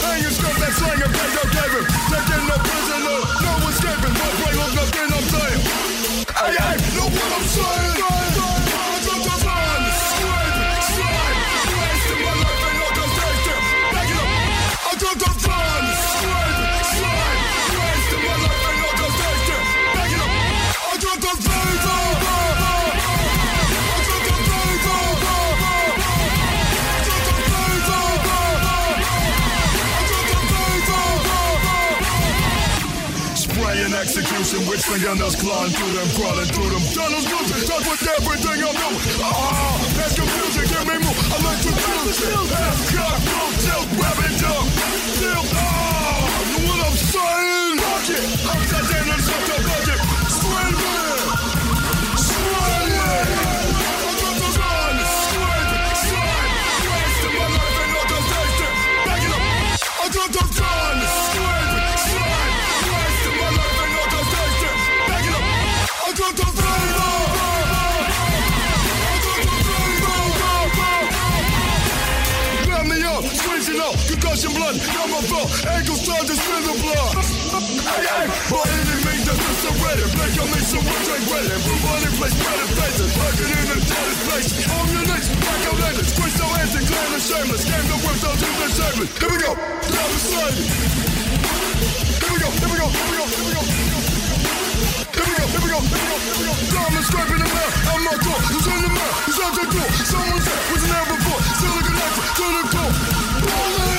[0.06, 1.82] Hanging skirt that slang and pay no cabin.
[2.14, 3.18] Taking no prisoner.
[3.42, 4.14] No escaping.
[4.14, 5.60] One play hook nothing I'm saying.
[6.30, 6.76] Hey, hey.
[6.94, 7.96] Know what I'm saying?
[34.46, 36.82] Execution with fingernails clawing through them, crawling through them.
[36.94, 39.02] Tunnels losing, touch with everything I'm doing.
[39.18, 41.14] Ah, that's confusion, give me more.
[41.18, 42.30] I like to fuse it.
[42.54, 44.66] Half cock, no tilt, grab it up.
[45.18, 45.66] Tilt, ah,
[46.46, 47.78] you know what I'm saying?
[47.82, 49.98] Fuck it, I'm that damn and shut the budget.
[50.30, 51.26] Scream it,
[52.22, 53.26] scream it.
[53.98, 54.48] I'm going to
[60.62, 61.25] run,
[74.36, 74.76] out, concussion blood,
[75.08, 77.14] my throat, ankles start to spill the blood.
[77.88, 81.84] Hey, hey, by any means that's surrender, make your me some work like ready, move
[81.88, 84.50] on in place, better faces, working in the deadest place.
[84.76, 87.96] On your knees, back out legends, twist your hands and clean the shameless, game the
[88.04, 89.10] work, don't do the shameless.
[89.16, 90.56] Here we go, down the slide.
[92.20, 93.62] Here we go, here we go, here we go, here we go.
[95.16, 96.54] Here we go, here we go, here we go, here we go.
[96.76, 98.40] Diamond scraping the mirror, out my door.
[98.52, 99.14] Who's in the mirror?
[99.24, 99.88] Who's out the door?
[100.04, 101.40] Someone's there, wasn't there before.
[101.56, 102.94] Still connected to the core.
[103.46, 103.95] Pull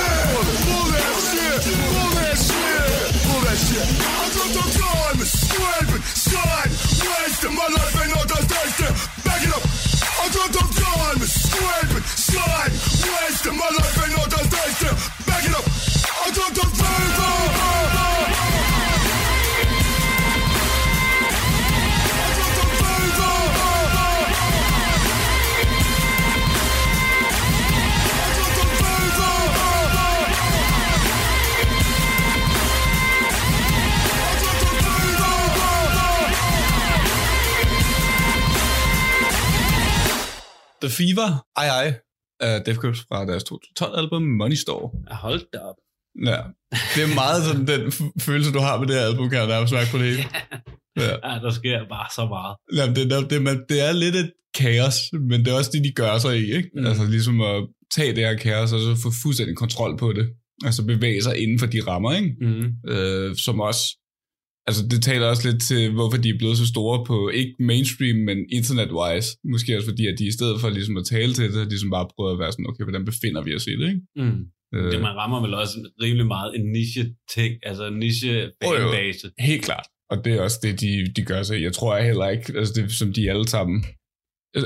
[1.62, 1.78] shit!
[2.18, 3.14] That shit!
[3.26, 3.88] Pull that shit!
[3.88, 8.96] I got the time, scraping, slide, wasting my life ain't no tasting.
[9.26, 9.64] Back it up!
[9.64, 14.98] I got the time, scraping, slide, wasting my life ain't no tasting.
[15.26, 15.66] Back it up!
[16.26, 16.67] I got the
[40.88, 42.00] The Fever, ej ej,
[42.40, 44.90] af Def Grips fra deres 2012-album Money Store.
[45.10, 45.76] Ja, hold da op.
[46.26, 46.40] Ja,
[46.96, 49.48] det er meget sådan den f- følelse, du har med det her album, kan jeg
[49.48, 50.24] nærmest mærke på det hele.
[51.00, 51.14] Ja.
[51.30, 52.56] Ja, der sker bare så meget.
[52.78, 54.96] Jamen, det, det, det, man, det er lidt et kaos,
[55.30, 56.70] men det er også det, de gør sig i, ikke?
[56.76, 56.86] Mm.
[56.86, 60.28] Altså ligesom at tage det her kaos, og så få fuldstændig kontrol på det.
[60.66, 62.36] Altså bevæge sig inden for de rammer, ikke?
[62.42, 62.92] Mm.
[62.92, 63.84] Øh, som også,
[64.68, 68.18] altså det taler også lidt til, hvorfor de er blevet så store på, ikke mainstream,
[68.30, 69.30] men internet-wise.
[69.54, 72.08] Måske også fordi, at de i stedet for ligesom at tale til det, ligesom bare
[72.16, 74.02] prøver at være sådan, okay, hvordan befinder vi os i det, ikke?
[74.16, 74.40] Mm.
[74.76, 78.92] Øh, Det, man rammer vel også rimelig meget en niche-ting, altså en niche Jo, jo.
[78.92, 79.32] fanbase.
[79.40, 79.86] Helt klart.
[80.10, 81.62] Og det er også det, de, de gør sig.
[81.62, 83.86] Jeg tror heller ikke, altså det som de alle sammen,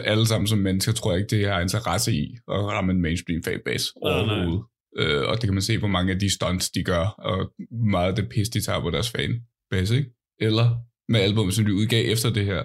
[0.04, 3.44] alle sammen som mennesker, tror jeg ikke, det har interesse i at ramme en mainstream
[3.44, 4.64] fanbase overhovedet.
[4.98, 7.52] Øh, og det kan man se på mange af de stunts, de gør, og
[7.94, 9.40] meget af det pis, de tager på deres fanbase,
[9.72, 10.06] ikke?
[10.40, 10.76] Eller
[11.10, 12.64] med albumet, som de udgav efter det her.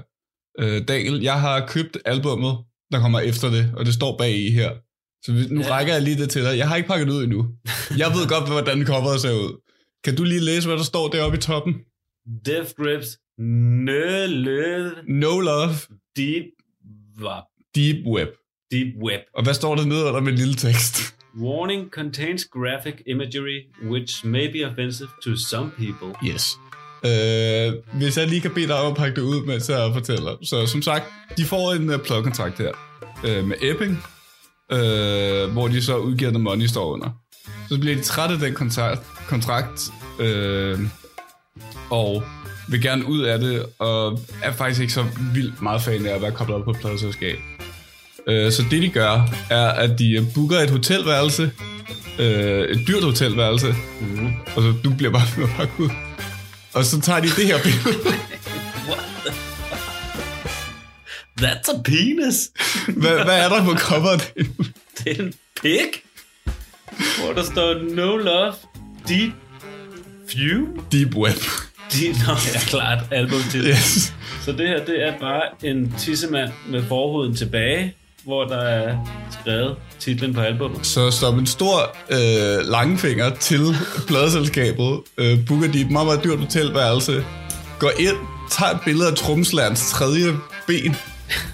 [0.61, 2.57] Øh, Daniel, jeg har købt albummet,
[2.93, 4.71] der kommer efter det, og det står bag i her.
[5.25, 5.71] Så nu Ja.
[5.71, 6.59] rækker jeg lige det til dig.
[6.59, 7.47] Jeg har ikke pakket det ud endnu.
[8.03, 9.61] Jeg ved godt, hvordan coveret ser ud.
[10.05, 11.75] Kan du lige læse, hvad der står deroppe i toppen?
[12.47, 13.07] Death Grips,
[13.87, 15.75] Nølle, No love,
[16.17, 16.45] Deep,
[17.21, 17.45] Web.
[17.75, 18.29] deep web.
[18.71, 19.21] Deep Web.
[19.35, 21.15] Og hvad står der nede under med en lille tekst?
[21.41, 23.59] Warning contains graphic imagery
[23.91, 26.29] which may be offensive to some people.
[26.33, 26.57] Yes.
[27.05, 30.33] Øh, hvis jeg lige kan bede dig om at pakke det ud, mens jeg fortæller.
[30.45, 31.05] Så som sagt,
[31.37, 32.71] de får en uh, pladekontrakt her
[33.25, 34.05] øh, med Epping,
[34.73, 37.09] øh, hvor de så udgiver The Money står under.
[37.69, 39.81] Så bliver de trætte af den kontrakt, kontrakt
[40.21, 40.79] øh,
[41.91, 42.23] og
[42.69, 45.05] vil gerne ud af det, og er faktisk ikke så
[45.35, 47.39] vildt meget fan af at være koblet op på et pladeselskab.
[48.29, 51.51] Øh, så det de gør, er, at de øh, booker et hotelværelse,
[52.19, 54.27] øh, et dyrt hotelværelse, Mm.
[54.57, 55.89] og så du bliver bare med at pakke ud.
[56.77, 57.85] Og så tager de det her billede.
[61.43, 62.51] That's a penis!
[62.89, 64.33] hvad, hvad er der på coveret?
[64.99, 66.05] Det er en pik!
[67.21, 68.55] Hvor der står No Love,
[69.09, 69.33] Deep
[70.33, 70.67] Fume.
[70.93, 71.37] Deep Web.
[71.93, 73.67] De, nå, ja, klart, album til.
[73.67, 74.13] Yes.
[74.45, 77.95] Så det her, det er bare en tissemand med forhuden tilbage,
[78.27, 78.97] hvor der er
[79.41, 80.87] skrevet titlen på albumet.
[80.87, 83.61] Så som en stor øh, langfinger til
[84.09, 87.25] pladeselskabet, øh, booker de et meget, meget dyrt hotelværelse,
[87.79, 88.17] går ind,
[88.51, 90.35] tager et billede af Trumslands tredje
[90.67, 90.97] ben,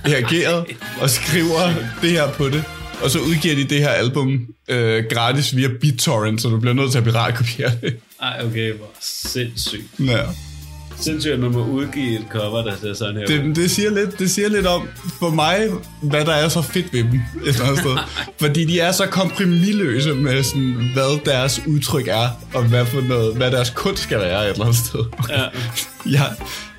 [0.06, 0.66] reageret,
[1.00, 2.64] og skriver det her på det.
[3.02, 6.90] Og så udgiver de det her album øh, gratis via BitTorrent, så du bliver nødt
[6.90, 7.96] til at piratkopiere det.
[8.22, 9.84] Ej, okay, hvor sindssygt.
[9.98, 10.22] Ja.
[11.02, 13.26] Sindssygt, at man må udgive et cover, der ser sådan her.
[13.26, 14.88] Det, det, siger lidt, det siger lidt om,
[15.18, 15.68] for mig,
[16.02, 17.96] hvad der er så fedt ved dem et eller andet sted.
[18.46, 23.36] Fordi de er så komprimiløse med, sådan, hvad deres udtryk er, og hvad, for noget,
[23.36, 25.00] hvad deres kunst skal være et eller andet sted.
[25.30, 25.44] Ja.
[26.10, 26.24] Ja,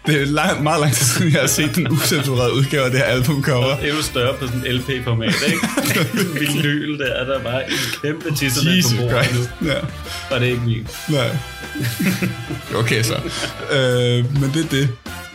[0.06, 3.00] det er lang, meget lang tid siden, jeg har set den usensurerede udgave af det
[3.00, 3.78] her albumcover.
[3.78, 5.68] Endnu større på sådan en LP-format, ikke?
[6.40, 9.50] Vinyl der, der er bare en kæmpe tissemand Jesus på bordet Christ.
[9.62, 9.68] nu.
[9.68, 9.80] Ja,
[10.32, 10.88] Og det er ikke min.
[11.10, 11.38] nej.
[12.82, 13.14] Okay, så.
[13.72, 14.90] Øh, men det er det.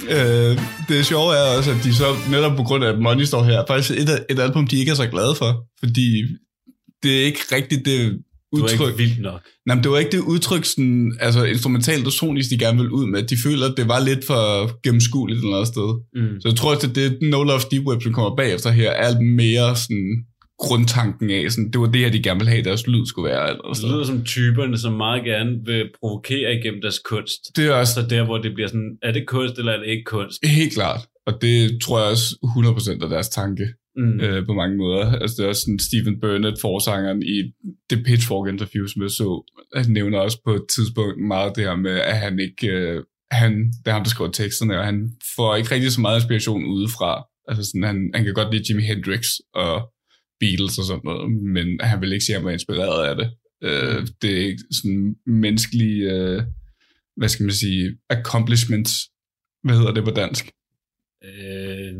[0.08, 3.62] Øh, det sjove er også, at de så netop på grund af, Money står her,
[3.68, 5.64] faktisk et, et album, de ikke er så glade for.
[5.84, 6.22] Fordi
[7.02, 8.18] det er ikke rigtigt det
[8.52, 8.88] Du er udtryk.
[8.88, 9.40] ikke vild nok.
[9.66, 12.92] Nej, men det var ikke det udtryk, sådan, altså instrumentalt og sonisk, de gerne ville
[12.92, 13.22] ud med.
[13.22, 14.42] De føler, at det var lidt for
[14.84, 15.88] gennemskueligt eller andet sted.
[16.14, 16.40] Mm.
[16.40, 19.20] Så jeg tror, at det, det No Love Deep Web, som kommer bagefter her, er
[19.20, 20.24] mere sådan
[20.58, 23.48] grundtanken af, sådan, det var det her, de gerne ville have, deres lyd skulle være.
[23.48, 23.94] Eller Det sådan.
[23.94, 27.40] lyder som typerne, som meget gerne vil provokere igennem deres kunst.
[27.56, 29.86] Det er også Så der, hvor det bliver sådan, er det kunst, eller er det
[29.86, 30.38] ikke kunst?
[30.46, 32.36] helt klart, og det tror jeg også
[32.98, 33.64] 100% af deres tanke
[33.98, 34.20] Mm.
[34.20, 35.12] øh, på mange måder.
[35.22, 37.38] Altså det er også sådan Stephen Burnett, forsangeren i
[37.90, 39.28] det Pitchfork interview, som jeg så,
[39.74, 43.52] han nævner også på et tidspunkt meget det her med, at han ikke, øh, han,
[43.52, 47.24] det er ham, der skriver teksterne, og han får ikke rigtig så meget inspiration udefra.
[47.48, 49.92] Altså sådan, han, han kan godt lide Jimi Hendrix og
[50.40, 53.28] Beatles og sådan noget, men han vil ikke sige, at han var inspireret af det.
[53.62, 56.42] Øh, det er ikke sådan menneskelige, øh,
[57.16, 58.92] hvad skal man sige, accomplishments,
[59.64, 60.44] hvad hedder det på dansk?
[61.24, 61.94] Øh,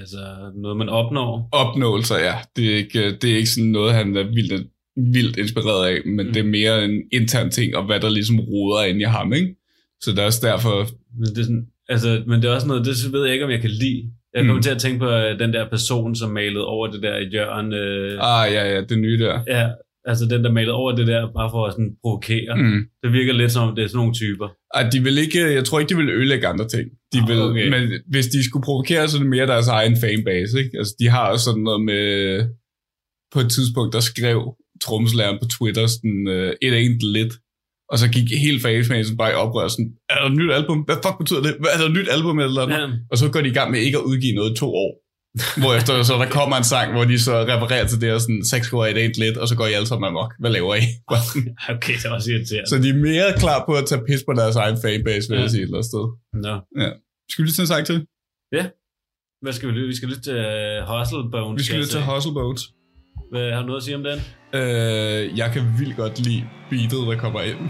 [0.00, 0.18] altså,
[0.54, 1.48] noget man opnår.
[1.52, 2.34] opnåelser, ja.
[2.56, 6.16] Det er ikke, det er ikke sådan noget, han er vildt, vildt inspireret af, men
[6.16, 6.26] Mm.
[6.26, 6.32] mm.
[6.32, 9.54] det er mere en intern ting, og hvad der ligesom roder ind i ham, ikke?
[10.00, 10.86] Så det er også derfor,
[11.18, 13.50] Men det er, sådan, altså, men det er også noget, det ved jeg ikke, om
[13.50, 14.10] jeg kan lide.
[14.34, 14.62] Jeg kommer Mm.
[14.62, 17.76] til at tænke på øh, den der person, som malede over det der hjørne.
[17.76, 19.40] Øh, ah ja, ja, det nye der.
[19.46, 19.68] ja,
[20.10, 22.52] altså den, der malede over det der, bare for at sådan provokere.
[22.56, 22.80] Mm.
[23.02, 24.48] Det virker lidt som, om det er sådan nogle typer.
[24.74, 26.86] Ej, de vil ikke, jeg tror ikke, de vil ødelægge andre ting.
[27.12, 27.68] De Ah, vil, okay.
[27.74, 30.70] Men hvis de skulle provokere, så er det mere deres egen fanbase, ikke?
[30.78, 32.04] Altså, de har også sådan noget med,
[33.32, 34.38] på et tidspunkt, der skrev
[34.84, 37.32] trommeslageren på Twitter sådan, uh, it ain't lit.
[37.92, 40.78] Og så gik hele fansmassen bare i oprør sådan, er der et nyt album?
[40.88, 41.52] Hvad fuck betyder det?
[41.74, 42.70] Er der et nyt album eller noget?
[42.82, 42.88] Ja.
[43.10, 44.92] Og så går de i gang med ikke at udgive noget i to år.
[45.62, 48.70] Hvorefter så der kommer en sang, hvor de så refererer til det her sådan, sex
[48.70, 50.30] går et ain't lidt, og så går I alle sammen amok.
[50.40, 50.84] Hvad laver I?
[51.74, 52.68] Okay, det er også irriterende.
[52.70, 55.42] så de er mere klar på at tage pis på deres egen fanbase, vil Ja.
[55.42, 56.04] jeg sige et eller andet sted.
[56.46, 56.54] Nå.
[57.30, 57.98] Skal vi lige til en sang til?
[59.44, 59.88] Hvad skal vi lytte?
[59.92, 61.58] Vi skal lytte til uh, Hustle Bones.
[61.60, 62.62] Vi skal lytte til Hustle Bones.
[63.32, 64.18] Hvad, har du noget at sige om den?
[64.58, 67.60] Øh, jeg kan vildt godt lide beatet, der kommer ind.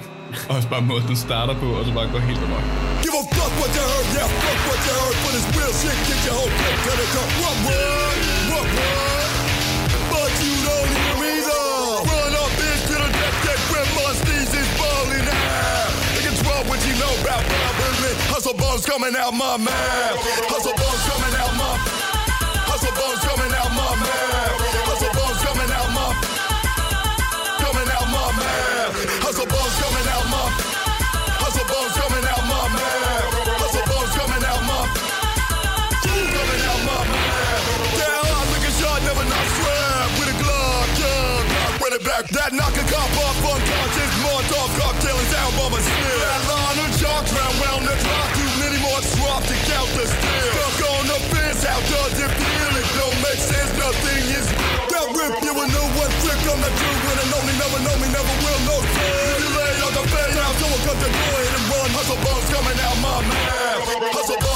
[0.48, 2.64] Og også bare måden, den starter på, og så bare går helt amok.
[3.04, 5.16] Give a fuck what you heard, yeah, fuck what you heard.
[5.24, 8.16] but it's real shit, get your whole clip to it up, What, what,
[8.52, 9.32] what, what?
[10.12, 12.08] But you don't hear me though.
[12.10, 15.90] Run up bitch to the death, get grandma's knees is falling out.
[16.14, 16.34] They can
[16.68, 18.18] what you know about bubbling.
[18.32, 20.18] Hustle bones coming out my mouth.
[20.52, 21.72] Hustle bones coming out my
[22.68, 23.53] Hustle bones coming
[56.54, 56.62] one trick.
[56.62, 59.34] I'm the true one and only never know me, never will, no sin.
[59.42, 61.90] You lay on the fade now, someone come to go ahead and run.
[61.94, 64.14] Hustle bones coming out my mouth.
[64.14, 64.53] Hustle bones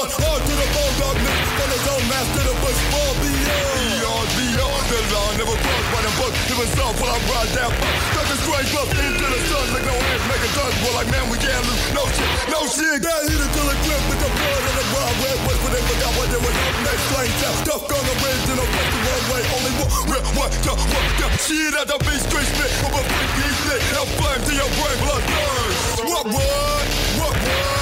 [0.00, 1.64] Gun hard to the bone, dog nigga.
[1.76, 3.68] His own master, the bush far beyond.
[4.00, 5.36] Beyond, beyond the line.
[5.36, 6.32] Never cross by the book.
[6.48, 7.68] Living soft while I ride down.
[8.16, 9.66] Got the straight up into the sun.
[9.76, 10.72] Like no hands make a guns.
[10.80, 11.84] Well, like man, we can't lose.
[11.92, 12.96] No shit, no shit.
[13.04, 15.60] That hit it till it grip with the blood and the wild red west.
[15.68, 17.04] But they forgot what they was up next.
[17.12, 17.56] Flames out.
[17.60, 19.42] Stuff on the ridge in a fucking one way.
[19.52, 22.72] Only one, real one, the one, the shit at the beat straight spit.
[22.80, 23.84] From a freaky stick.
[23.92, 25.76] Now flame to your brain, blood burns.
[26.08, 26.88] What, what, what,
[27.20, 27.79] what, what, what, what, what?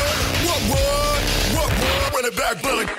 [2.18, 2.84] Run it back, Billy.
[2.84, 2.90] Run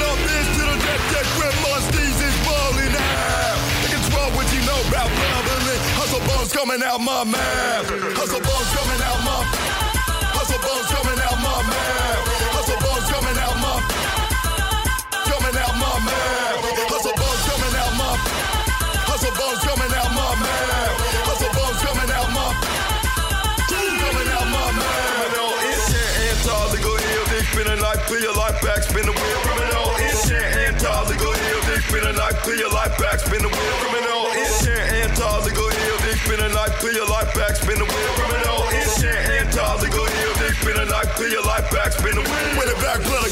[0.00, 3.58] up bitch to the death, get grandma Steez is balling out.
[3.84, 5.82] Can draw what you know about bubbling.
[6.00, 7.86] Hustle bones coming out my mouth.
[8.16, 9.44] Hustle bones coming out my
[10.32, 11.99] Hustle bones coming out my mouth.
[36.80, 38.12] To your life back, spin the wheel.
[38.16, 40.32] Criminal intent, anti legal heel.
[40.40, 42.50] They spin a life to your life back, spin the wheel.
[42.58, 43.30] With it back, blood.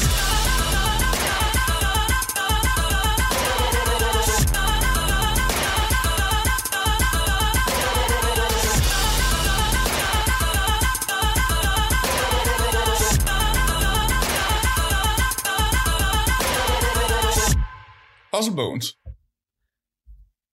[18.31, 18.85] Også Bones.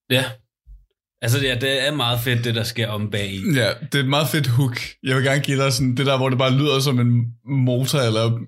[0.09, 0.46] Ja.
[1.21, 3.39] Altså, ja, det er meget fedt, det der sker om bag i.
[3.55, 4.79] Ja, det er et meget fedt hook.
[5.03, 7.99] Jeg vil gerne give dig sådan det der, hvor det bare lyder som en motor
[7.99, 8.39] eller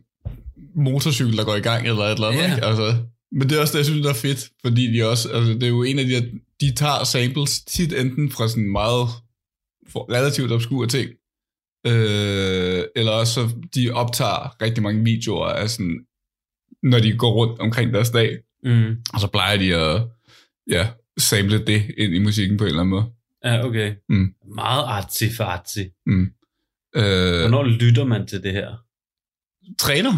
[0.75, 2.41] motorcykel, der går i gang eller et eller andet.
[2.41, 2.55] Ja.
[2.55, 2.65] Ikke?
[2.67, 2.95] Altså,
[3.31, 5.63] men det er også det, jeg synes, der er fedt, fordi de også, altså, det
[5.63, 9.07] er jo en af de, her- de tager samples tit enten fra sådan meget
[9.95, 11.09] relativt obskure ting,
[11.87, 15.99] øh, eller også så de optager rigtig mange videoer af sådan,
[16.83, 18.95] når de går rundt omkring deres dag, Mm.
[19.13, 20.01] og så plejer de at
[20.69, 20.87] ja,
[21.19, 23.05] sample det ind i musikken på en eller anden måde.
[23.45, 23.93] Ja, okay.
[24.09, 24.27] Mm.
[24.55, 26.01] Meget artsy-fartsy.
[26.05, 26.27] Mm.
[26.95, 28.67] Øh, Hvornår lytter man til det her?
[29.79, 30.11] træner,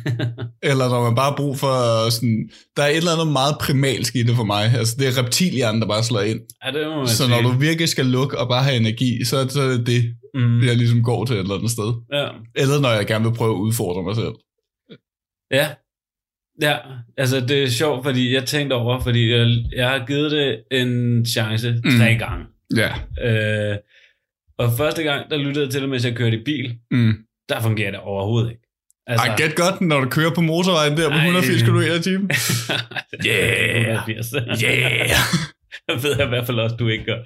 [0.70, 4.16] eller når man bare har brug for sådan, der er et eller andet meget primalsk
[4.16, 6.96] i det for mig, altså det er reptilhjernen, der bare slår ind, Ja, det må
[6.96, 7.28] man så sige.
[7.28, 10.60] når du virkelig skal lukke og bare have energi, så, så er det det, Mm.
[10.62, 11.92] jeg ligesom går til et eller andet sted.
[12.12, 12.28] Ja.
[12.62, 14.34] Eller når jeg gerne vil prøve at udfordre mig selv.
[15.50, 15.68] Ja.
[16.62, 16.76] Ja,
[17.16, 19.46] altså det er sjovt, fordi jeg tænkte over, fordi jeg,
[19.76, 21.90] jeg har givet det en chance Mm.
[21.98, 22.44] tre gange.
[22.76, 22.90] Ja.
[23.72, 23.76] Øh,
[24.58, 26.74] og første gang, der lyttede jeg til det, mens jeg kørte i bil.
[26.90, 27.14] Mm.
[27.48, 28.62] Der fungerer det overhovedet ikke.
[29.06, 31.24] Altså, Ej, get godt, når du kører på motorvejen der på Ej.
[31.24, 32.30] 180 km i timen.
[33.26, 33.80] yeah.
[33.80, 34.32] 180.
[34.64, 35.08] Yeah!
[35.88, 37.18] Jeg ved jeg i hvert fald også, du ikke gør.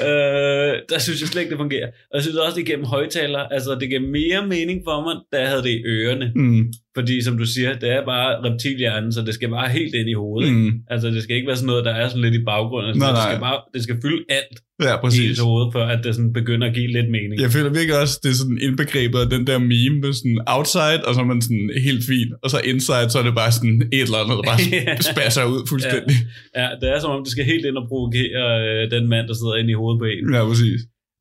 [0.00, 1.86] Øh, der synes jeg slet ikke, det fungerer.
[1.86, 5.38] Og jeg synes også, det gennem højtaler, altså det giver mere mening for mig, da
[5.40, 6.32] jeg havde det i ørerne.
[6.34, 6.72] Mm.
[6.96, 10.16] Fordi som du siger, det er bare reptilhjernen, så det skal bare helt ind i
[10.22, 10.52] hovedet.
[10.54, 10.70] Mm.
[10.92, 12.98] Altså det skal ikke være sådan noget, der er sådan lidt i baggrunden.
[12.98, 15.30] Nej, Nej, det, skal bare, det skal fylde alt Ja, i præcis.
[15.30, 17.36] ens hoved, før at det sådan begynder at give lidt mening.
[17.46, 21.00] Jeg føler virkelig også, det er sådan indbegrebet af den der meme med sådan outside,
[21.06, 23.76] og så er man sådan helt fin, og så inside, så er det bare sådan
[23.98, 24.94] et eller andet, der bare Ja.
[25.12, 26.16] spasser ud fuldstændig.
[26.60, 29.36] Ja, det er som om, det skal helt ind og provokere øh, den mand, der
[29.40, 30.22] sidder inde i hovedet på en.
[30.36, 30.80] Ja, præcis.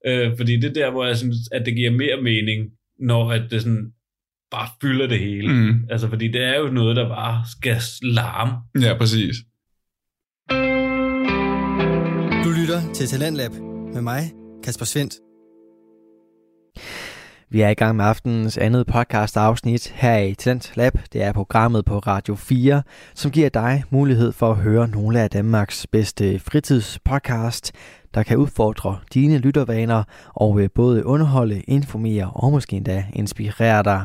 [0.09, 2.59] Øh, fordi det er der, hvor jeg synes, at det giver mere mening,
[3.09, 3.83] når at det sådan
[4.51, 5.53] bare fylder det hele.
[5.53, 5.85] Mm.
[5.89, 8.53] Altså, fordi det er jo noget, der bare skal larme.
[8.81, 9.35] Ja, præcis.
[12.45, 13.51] Du lytter til Talentlab
[13.93, 14.21] med mig,
[14.63, 15.13] Kasper Svendt.
[17.49, 20.93] Vi er i gang med aftenens andet podcast afsnit her i Talent Lab.
[21.13, 22.83] Det er programmet på Radio 4,
[23.15, 27.71] som giver dig mulighed for at høre nogle af Danmarks bedste fritidspodcast,
[28.13, 30.03] der kan udfordre dine lyttervaner
[30.33, 34.03] og øh, både underholde, informere og måske endda inspirere dig.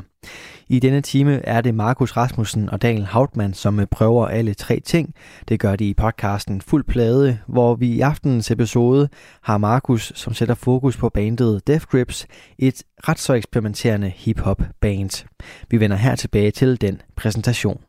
[0.69, 4.81] I denne time er det Markus Rasmussen og Daniel Hautmann, som øh, prøver alle tre
[4.81, 5.15] ting.
[5.49, 9.09] Det gør de i podcasten Fuld Plade, hvor vi i aftenens episode
[9.43, 12.27] har Markus, som sætter fokus på bandet Death Grips,
[12.59, 15.27] et ret så eksperimenterende hip-hop band.
[15.71, 17.86] Vi vender her tilbage til den præsentation.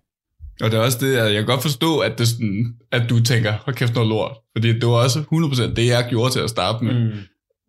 [0.61, 3.23] Og det er også det, at jeg kan godt forstå, at, det sådan, at du
[3.23, 4.31] tænker, hold kæft noget lort.
[4.55, 6.93] Fordi det var også 100% det, jeg gjorde til at starte med.
[6.93, 7.11] Mm.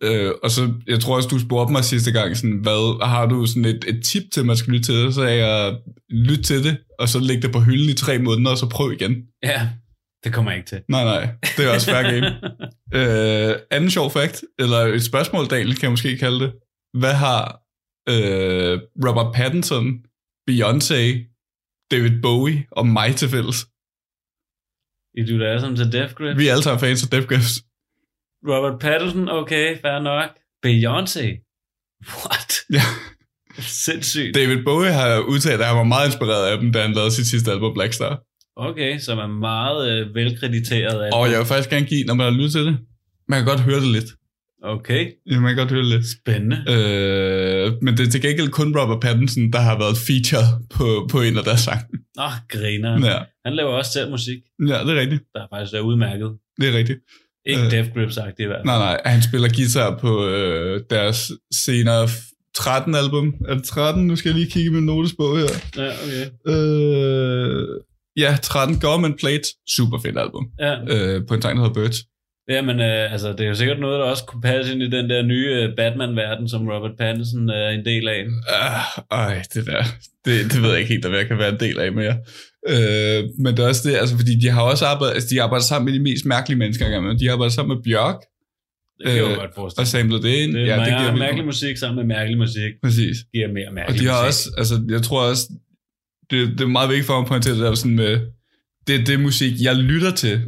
[0.02, 3.46] Øh, og så, jeg tror også, du spurgte mig sidste gang, sådan, hvad, har du
[3.46, 5.14] sådan et, et tip til, at man skal lytte til det?
[5.14, 5.76] Så er jeg,
[6.10, 8.92] lyt til det, og så læg det på hylden i tre måneder, og så prøv
[8.92, 9.16] igen.
[9.42, 9.68] Ja,
[10.24, 10.80] det kommer jeg ikke til.
[10.88, 12.26] Nej, nej, det er også fair game.
[13.50, 16.52] øh, anden sjov fact, eller et spørgsmål, Daniel, kan jeg måske kalde det.
[16.98, 17.60] Hvad har
[18.08, 19.98] øh, Robert Pattinson,
[20.50, 21.00] Beyoncé,
[21.90, 23.58] David Bowie og mig til fælles?
[25.18, 26.36] I du der er som til Death Grip.
[26.38, 27.52] Vi er alle sammen fans af Death Grips.
[28.50, 30.30] Robert Pattinson, okay, fair nok.
[30.66, 31.26] Beyoncé.
[32.22, 32.50] What?
[32.76, 32.84] Ja.
[33.58, 34.34] Sindssygt.
[34.34, 37.26] David Bowie har udtalt, at han var meget inspireret af dem, da han lavede sit
[37.26, 38.22] sidste album, Black Star.
[38.56, 42.14] Okay, så man er meget øh, velkrediteret af Og jeg vil faktisk gerne give, når
[42.14, 42.78] man har lyttet til det,
[43.28, 44.10] man kan godt høre det lidt.
[44.62, 46.56] Okay, Ja, man kan godt høre det spændende.
[46.56, 51.20] Øh, men det er til gengæld kun Robert Pattinson, der har været feature på, på
[51.22, 51.84] en af deres sange.
[52.16, 53.06] Nå, griner.
[53.10, 53.18] Ja.
[53.44, 54.38] Han laver også selv musik,
[54.68, 55.22] ja, det er rigtigt.
[55.34, 56.30] der faktisk er udmærket.
[56.60, 56.98] Det er rigtigt.
[57.46, 57.70] Ikke Øh.
[57.70, 58.64] Death Grip sagt i hvert fald.
[58.64, 62.08] Nej, nej, han spiller guitar på øh, deres senere
[62.56, 63.34] 13 album.
[63.48, 64.06] Er det 13?
[64.06, 65.46] Nu skal jeg lige kigge i min notesbog her.
[65.76, 66.24] Ja, okay.
[66.52, 67.66] Øh,
[68.16, 69.48] ja, 13 Government Plate.
[69.76, 70.46] Super fedt album.
[70.60, 71.98] Ja, Øh, på en sang, der hedder Birds.
[72.48, 74.90] Ja men øh, altså, det er jo sikkert noget, der også kunne passe ind i
[74.90, 78.24] den der nye øh, Batman-verden, som Robert Pattinson er en del af.
[78.26, 79.82] Uh, ej, det der,
[80.24, 82.16] det, det ved jeg ikke helt, hvad jeg kan være en del af mere.
[82.68, 85.64] Øh, men det er også det, altså, fordi de har også arbejdet, altså, de arbejder
[85.64, 88.20] sammen med de mest mærkelige mennesker engang, de arbejder sammen med Bjørk
[88.98, 90.52] Det kan jeg Øh, jo godt forestille og samlet det ind.
[90.52, 93.16] Det, ja, det det giver mærkelig musik sammen med mærkelig musik Præcis.
[93.34, 94.28] giver mere Og mærkelig de har musik.
[94.28, 95.44] også, altså, jeg tror også,
[96.30, 98.20] det, det er meget vigtigt for mig at pointere det der sådan med,
[98.86, 100.42] det, det er musik, jeg lytter til,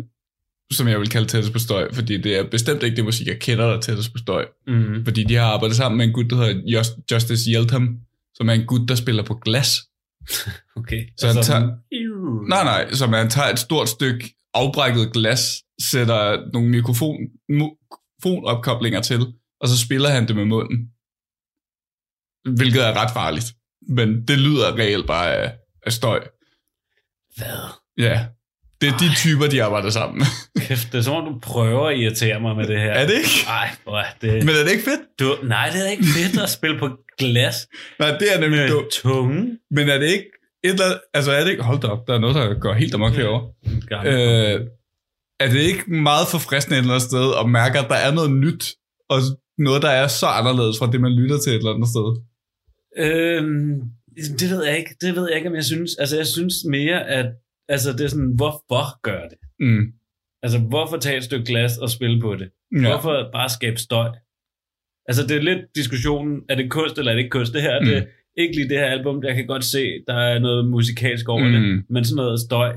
[0.73, 3.41] som jeg vil kalde tættest på støj, fordi det er bestemt ikke det musik, jeg
[3.41, 4.47] kender, der er tættest på støj.
[4.66, 5.05] Mm.
[5.05, 7.99] Fordi de har arbejdet sammen med en gut, der hedder Just, Justice Yeltham,
[8.35, 9.71] som er en gut, der spiller på glas.
[10.77, 11.05] Okay.
[11.18, 12.43] Så han tager- Iu.
[12.49, 15.41] Nej, nej, som han tager et stort stykke afbrækket glas,
[15.91, 17.16] sætter nogle mikrofon,
[17.49, 19.21] mikrofonopkoblinger til,
[19.61, 20.79] og så spiller han det med munden.
[22.57, 23.47] Hvilket er ret farligt.
[23.89, 25.55] Men det lyder reelt bare af,
[25.87, 26.21] af støj.
[27.37, 27.59] Hvad?
[27.99, 28.27] Ja,
[28.81, 30.26] det er de typer, de arbejder sammen med.
[30.66, 32.91] Kæft, det er som om, du prøver at irritere mig med det her.
[32.93, 33.28] er det ikke?
[33.49, 34.33] Ej, hvor det...
[34.45, 35.01] Men er det ikke fedt?
[35.20, 37.68] Du, nej, det er ikke fedt at spille på glas
[37.99, 38.91] Nej, det er nemlig med dumt.
[38.93, 39.59] tunge.
[39.70, 40.24] Men er det ikke
[40.64, 42.95] et eller altså er det ikke, hold da op, der er noget, der går helt
[42.95, 43.49] amok herovre.
[44.07, 44.61] Øh,
[45.41, 48.31] er det ikke meget forfriskende et eller andet sted at mærke, at der er noget
[48.31, 48.64] nyt,
[49.09, 49.18] og
[49.59, 52.09] noget, der er så anderledes fra det, man lytter til et eller andet sted?
[52.99, 53.72] Øhm,
[54.39, 54.91] det ved jeg ikke.
[55.01, 55.91] Det ved jeg ikke, om jeg synes.
[55.99, 57.26] Altså, jeg synes mere, at
[57.75, 59.39] altså, det er sådan, hvorfor gør det?
[59.61, 59.85] Mm.
[60.43, 62.49] Altså, hvorfor tage et stykke glas og spille på det?
[62.75, 62.81] Ja.
[62.89, 64.09] Hvorfor bare skabe støj?
[65.09, 67.53] Altså, det er lidt diskussionen, er det kunst eller er det ikke kunst?
[67.55, 67.87] Det her, mm.
[67.87, 68.03] det er
[68.43, 71.53] ikke lige det her album, jeg kan godt se, der er noget musikalsk over Mm.
[71.53, 72.73] det, men sådan noget støj.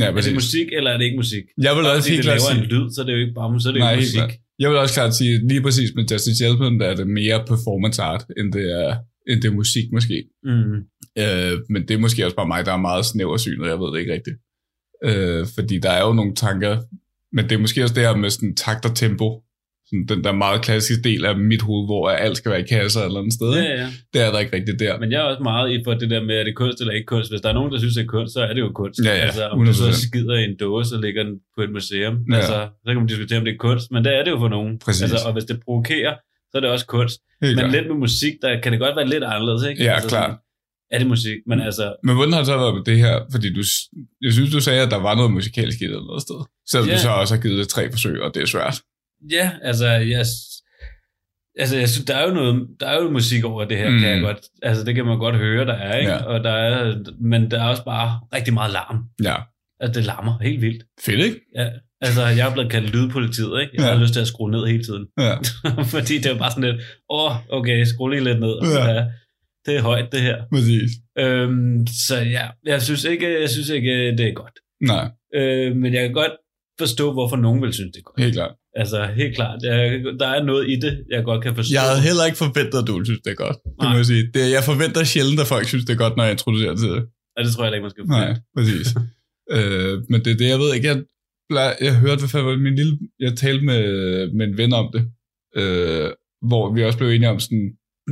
[0.00, 1.44] Ja, Er det musik, eller er det ikke musik?
[1.66, 3.18] Jeg vil Bare også helt det klart laver en sige, lyd, så er det jo
[3.24, 4.30] ikke bare så er det Nej, jo musik.
[4.62, 8.02] jeg vil også klart sige, lige præcis med Justice Hjelpen, der er det mere performance
[8.02, 8.90] art, end det er,
[9.28, 10.24] end det er musik måske.
[10.44, 10.74] Mm.
[11.22, 14.00] Øh, men det er måske også bare mig, der er meget snæversynet, jeg ved det
[14.00, 14.36] ikke rigtigt.
[15.04, 16.78] Øh, fordi der er jo nogle tanker,
[17.32, 19.42] men det er måske også det her med sådan takt og tempo,
[19.88, 23.02] sådan den der meget klassiske del af mit hoved, hvor alt skal være i kasser
[23.04, 23.50] eller andet sted.
[23.54, 23.88] Ja, ja.
[24.12, 24.98] Det er der ikke rigtigt der.
[25.00, 27.06] Men jeg er også meget i for det der med, er det kunst eller ikke
[27.06, 27.30] kunst.
[27.32, 29.00] Hvis der er nogen, der synes, det er kunst, så er det jo kunst.
[29.04, 30.08] Ja, ja, altså, om du så 100%.
[30.08, 32.36] skider i en dåse og ligger den på et museum, Ja.
[32.36, 34.48] altså, så kan man diskutere, om det er kunst, men det er det jo for
[34.48, 34.78] nogen.
[34.78, 35.02] Præcis.
[35.02, 36.14] Altså, og hvis det provokerer,
[36.50, 37.20] så er det også kunst.
[37.42, 37.72] Helt men klart.
[37.72, 39.84] lidt med musik, der kan det godt være lidt anderledes, ikke?
[39.84, 40.38] Ja, altså, klart.
[40.90, 41.36] Er det musik?
[41.46, 43.20] Men altså, Men hvordan har det så været med det her?
[43.32, 43.62] Fordi du,
[44.22, 46.40] jeg synes, du sagde, at der var noget musikalsk i det eller noget sted.
[46.70, 46.94] Selvom Ja.
[46.94, 48.80] du så også har givet det tre forsøg, og det er svært.
[49.30, 50.24] ja, altså, jeg,
[51.58, 53.94] altså, jeg synes, der er jo noget, der er jo musik over det her, Mm.
[53.94, 54.00] mm.
[54.00, 56.12] kan jeg godt, altså, det kan man godt høre, der er, ikke?
[56.12, 56.22] Ja.
[56.24, 58.98] Og der er, men der er også bare rigtig meget larm.
[59.22, 59.36] Ja.
[59.80, 60.84] Altså, det larmer helt vildt.
[61.04, 61.40] Fedt, ikke?
[61.56, 61.68] Ja,
[62.00, 63.72] altså jeg er blevet kaldt lydpolitiet, ikke?
[63.74, 63.92] Jeg Ja.
[63.94, 65.06] har lyst til at skrue ned hele tiden.
[65.20, 65.34] Ja.
[65.94, 68.54] Fordi det er bare sådan lidt, åh, okay, skru lige lidt ned.
[68.62, 68.90] Ja.
[68.94, 69.04] Ja.
[69.66, 70.36] Det er højt, det her.
[70.52, 70.90] Præcis.
[71.18, 74.56] Øhm, så ja, jeg synes ikke, jeg synes ikke, det er godt.
[74.82, 76.32] Nej, Øh, men jeg kan godt
[76.80, 78.20] forstå, hvorfor nogen vil synes, det er godt.
[78.24, 78.54] helt klart.
[78.74, 79.58] Altså, helt klart.
[79.62, 81.72] Jeg, der er noget i det, jeg godt kan forstå.
[81.78, 83.56] Jeg havde heller ikke forventet, at du synes, det er godt.
[83.64, 83.96] Det må Nej.
[83.96, 84.22] jeg sige.
[84.34, 86.90] Det, jeg forventer sjældent, at folk synes, det er godt, når jeg introducerer det til
[86.96, 87.02] det.
[87.36, 88.42] Og det tror jeg heller ikke, man skal Nej, forvente.
[88.56, 88.86] præcis.
[89.56, 90.86] øh, men det er det, jeg ved ikke.
[90.90, 90.96] Jeg,
[91.80, 92.98] jeg hørte, hvad fanden min lille...
[93.20, 93.82] Jeg talte med,
[94.32, 95.02] med en ven om det,
[95.56, 96.10] øh,
[96.48, 97.70] hvor vi også blev enige om sådan,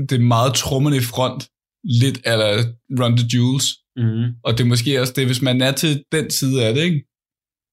[0.08, 1.48] det er meget trummende i front,
[1.84, 2.48] lidt eller
[3.00, 3.66] Run the Jewels,
[3.98, 4.28] Mm-hmm.
[4.44, 7.04] og det er måske også det, hvis man er til den side af det, ikke?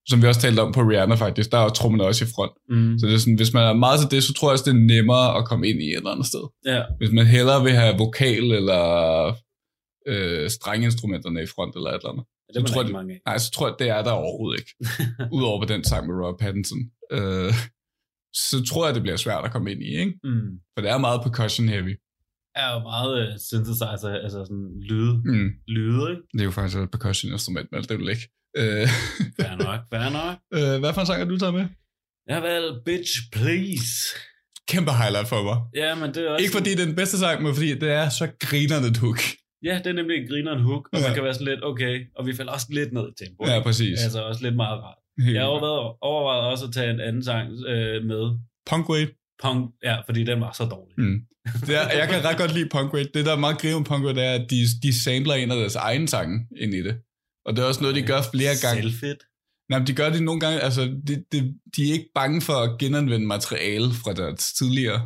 [0.10, 2.52] som vi også talte om på Rihanna faktisk, der er trommerne også i front.
[2.70, 3.00] Mm.
[3.00, 4.78] Så det er sådan, hvis man er meget til det, så tror jeg også, det
[4.78, 6.44] er nemmere at komme ind i et eller andet sted.
[6.66, 8.84] Ja, Hvis man hellere vil have vokal eller
[10.08, 12.26] øh, strenginstrumenterne i front eller et eller andet.
[12.54, 13.20] Det er man tror, det- mange af.
[13.26, 14.72] Nej, så tror jeg, det er der overhovedet ikke.
[15.38, 16.80] Udover på den sang med Rob Pattinson.
[17.12, 17.54] Øh,
[18.34, 20.14] så tror jeg, det bliver svært at komme ind i, ikke?
[20.24, 20.50] Mm.
[20.74, 21.96] For det er meget percussion heavy.
[22.56, 25.50] Er jo meget uh, synthesizer, altså sådan lyde, Mm.
[25.68, 26.22] lyde, ikke?
[26.34, 28.28] Det er jo faktisk et percussion instrument, men det er det ikke.
[28.58, 28.88] Øh,
[29.40, 30.36] Fair nok, fair nok.
[30.58, 31.66] øh, hvad for en sang har du taget med?
[32.30, 33.94] Ja vel, bitch, please.
[34.68, 35.58] Kæmpe highlight for mig.
[35.84, 36.44] Ja, men det er også...
[36.44, 39.20] Ikke fordi det er den bedste sang, men fordi det er så grinerende et hook.
[39.64, 41.06] Ja, det er nemlig en griner en hook, og Ja.
[41.06, 43.48] man kan være sådan lidt, okay, og vi falder også lidt ned i tempo.
[43.48, 44.04] Ja, præcis.
[44.04, 44.98] Altså også lidt meget rart.
[45.20, 48.24] Helt Jeg har overvejet, overvejet også at tage en anden sang øh, med.
[48.70, 49.10] Punk Wade.
[49.44, 50.96] Punk, ja, fordi den var så dårlig.
[50.98, 51.20] Mm.
[51.68, 53.10] Det er, jeg kan ret godt lide Punk Wade.
[53.14, 55.58] Det, der er meget grine med Punk det er, at de, de samler en af
[55.58, 56.96] deres egen sange ind i det.
[57.46, 58.82] Og det er også noget, de gør flere gange.
[58.82, 59.24] Selvfedt.
[59.70, 62.54] Nej, men de gør det nogle gange, altså, de, de, de er ikke bange for
[62.54, 65.00] at genanvende materiale fra deres tidligere,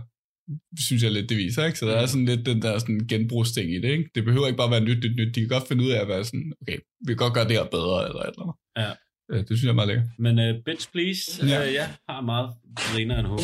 [0.79, 1.79] synes jeg lidt, det viser, ikke?
[1.79, 4.09] Så der er sådan lidt den der sådan genbrugsting i det, ikke?
[4.15, 5.35] Det behøver ikke bare være nyt, nyt, nyt.
[5.35, 7.51] De kan godt finde ud af at være sådan, okay, vi kan godt gøre det
[7.51, 8.55] her bedre, eller et eller andet.
[8.77, 8.91] Ja.
[9.35, 10.07] Øh, Det synes jeg er meget lækkert.
[10.19, 11.67] Men uh, bitch, please, Ja.
[11.67, 13.39] uh, jeg har meget griner en hook.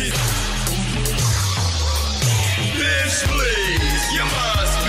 [0.00, 0.49] Bitch,
[3.18, 4.79] please, you must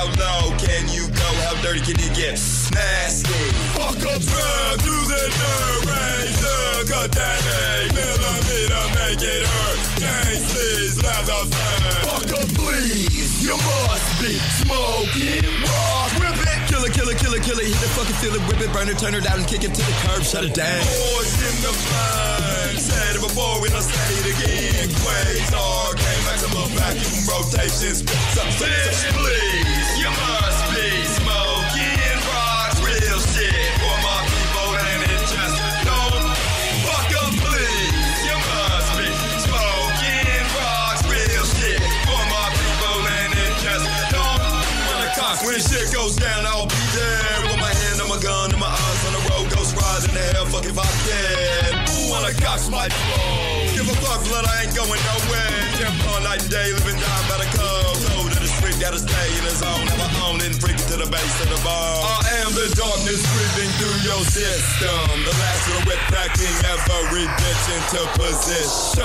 [0.00, 1.28] How low can you go?
[1.44, 2.40] How dirty, can it get
[2.72, 3.36] nasty?
[3.76, 6.40] Fuck up, drive through the nerve range.
[6.40, 9.80] Look at that eight millimeter, make it hurt.
[10.00, 12.00] Please, leather fan.
[12.08, 13.44] Fuck up, please.
[13.44, 16.16] You must be smoking rock.
[16.16, 17.68] Rip it, kill it, kill it, kill it, kill it.
[17.68, 19.76] Hit it, fucking feel it, whip it, burn it, turn it out and kick it
[19.76, 20.80] to the curb, shut it down.
[20.80, 22.80] Boys in the flame.
[22.80, 24.88] Said it before, we done say it again.
[25.04, 27.92] Quasar, game maximum vacuum rotation.
[27.92, 29.89] Spit some bitch, please.
[30.10, 32.74] You must be smoking rock.
[32.82, 36.34] Real shit for my people, and it just don't
[36.82, 38.18] fuck up, please.
[38.26, 39.06] You must be
[39.46, 41.06] smoking rocks.
[41.06, 41.78] Real shit
[42.10, 44.42] for my people, and it just don't
[44.90, 45.38] wanna cock.
[45.46, 48.66] When shit goes down, I'll be there with my hand on my gun and my
[48.66, 49.46] eyes on the road.
[49.54, 51.86] Ghost riding the hell, fuck if I'm dead.
[51.86, 53.78] Who wanna cock my flow?
[53.78, 55.54] Give a fuck, blood, I ain't going nowhere.
[55.78, 57.94] Jump all night and day, living down by the cove.
[58.10, 59.84] Toe to the street, gotta stay in the zone.
[60.00, 62.00] My own and freaking to the base of the bar.
[62.00, 65.04] I am the darkness breathing through your system.
[65.20, 69.04] The last little whip packing every bitch into position.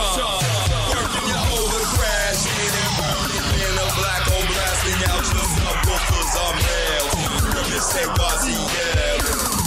[0.95, 6.55] Working you over, crashing and burning in a black hole, blasting out your subwoofers are
[6.55, 7.09] male.
[7.43, 9.19] Scrimmage say what's he yell.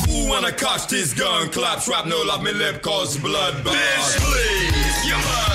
[0.09, 1.53] Who wanna cock this gun?
[1.53, 5.48] Clap, shrapnel up my lip, cause blood Bitch, please, you must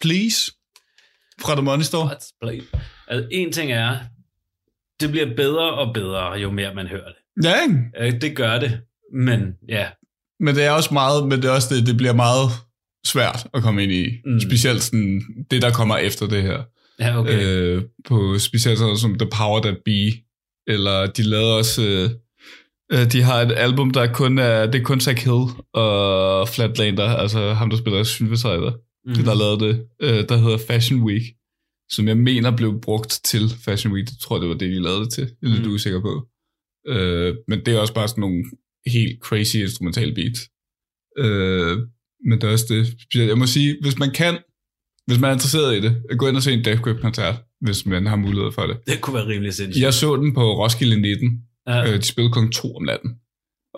[0.00, 0.52] Please
[1.42, 2.10] fra The Money Store.
[2.14, 2.62] Let's play.
[3.08, 3.96] Altså, en ting er,
[5.00, 7.44] det bliver bedre og bedre, jo mere man hører det.
[7.46, 8.14] Ja, ikke?
[8.14, 8.80] Øh, Det gør det,
[9.14, 9.88] men ja,
[10.40, 12.48] Men det er også meget, men det er også det, det bliver meget
[13.06, 14.06] svært at komme ind i.
[14.24, 14.40] Mm.
[14.40, 16.62] Specielt sådan, det, der kommer efter det her.
[17.00, 17.42] ja okay.
[17.44, 20.12] Øh, på specielt sådan som The Power That Be.
[20.66, 21.82] Eller de lavede også...
[21.82, 22.10] Øh,
[22.92, 25.44] øh, de har et album, der kun er, det er kun Zach Hill
[25.74, 28.72] og Flatlander, altså ham, der spiller synthesizer.
[29.06, 29.14] Mm.
[29.14, 31.22] Det, der lavede det, øh, der hedder Fashion Week,
[31.90, 34.08] som jeg mener blev brugt til Fashion Week.
[34.08, 35.24] Det tror jeg, det var det, de lavede det til.
[35.24, 35.72] Det er lidt Mm.
[35.72, 36.28] usikker på.
[36.88, 38.44] Øh, men det er også bare sådan nogle
[38.86, 40.40] helt crazy instrumental beats.
[41.18, 41.78] Øh,
[42.28, 42.66] men det er også
[43.14, 43.26] det.
[43.28, 44.38] Jeg må sige, hvis man kan,
[45.06, 48.06] hvis man er interesseret i det, gå ind og se en Death Grip-koncert, hvis man
[48.06, 48.76] har mulighed for det.
[48.86, 49.82] Det kunne være rimelig sindssygt.
[49.84, 51.42] Jeg så den på Roskilde 19.
[51.66, 52.38] ja, Øh, de spillede kl.
[52.52, 53.10] 2 om natten.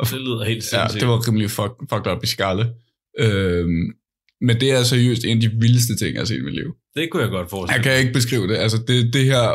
[0.00, 1.00] det lyder helt Ja, sindssygt.
[1.00, 2.64] det var rimelig fuck, fucked up i skalle.
[3.18, 3.68] Øh,
[4.42, 6.74] men det er seriøst en af de vildeste ting, jeg har set i mit liv.
[6.96, 8.56] det kunne jeg godt forestille Jeg kan ikke beskrive det.
[8.56, 9.46] Altså, det, det her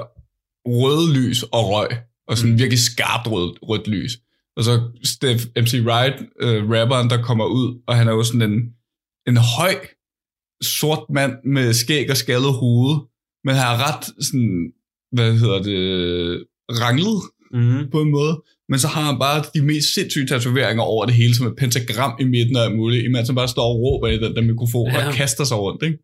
[0.65, 1.87] røde lys og røg,
[2.27, 2.53] og sådan Mm.
[2.53, 2.59] mm.
[2.59, 4.11] virkelig skarpt rød, rødt lys.
[4.57, 4.73] Og så
[5.03, 8.59] Steph MC Wright, øh, rapperen, der kommer ud, og han er jo sådan en,
[9.27, 9.75] en høj,
[10.61, 12.95] sort mand med skæg og skaldet hoved,
[13.43, 14.71] men han er ret sådan,
[15.11, 15.79] hvad hedder det,
[16.83, 17.21] ranglet
[17.53, 17.91] Mm-hmm.
[17.91, 18.43] på en måde.
[18.69, 22.13] Men så har han bare de mest sindssyge tatoveringer over det hele, som et pentagram
[22.19, 24.91] i midten af muligt, imens han bare står og råber i den der mikrofon.
[24.91, 25.07] Ja.
[25.07, 25.83] og kaster sig rundt.
[25.83, 25.97] Ikke?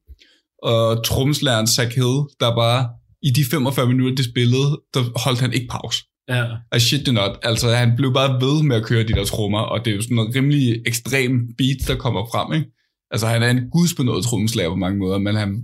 [0.64, 2.89] Og tromslæren Zach Hill, der bare
[3.22, 5.99] i de 45 minutter, det spillede, der holdt han ikke pause.
[6.30, 6.45] Ja.
[6.78, 7.39] I shit you not.
[7.43, 10.01] Altså, han blev bare ved med at køre de der trommer, og det er jo
[10.01, 12.68] sådan noget rimelig ekstrem beat, der kommer frem, ikke?
[13.11, 15.64] Altså, han er en gudsbenået trommeslager på mange måder, men han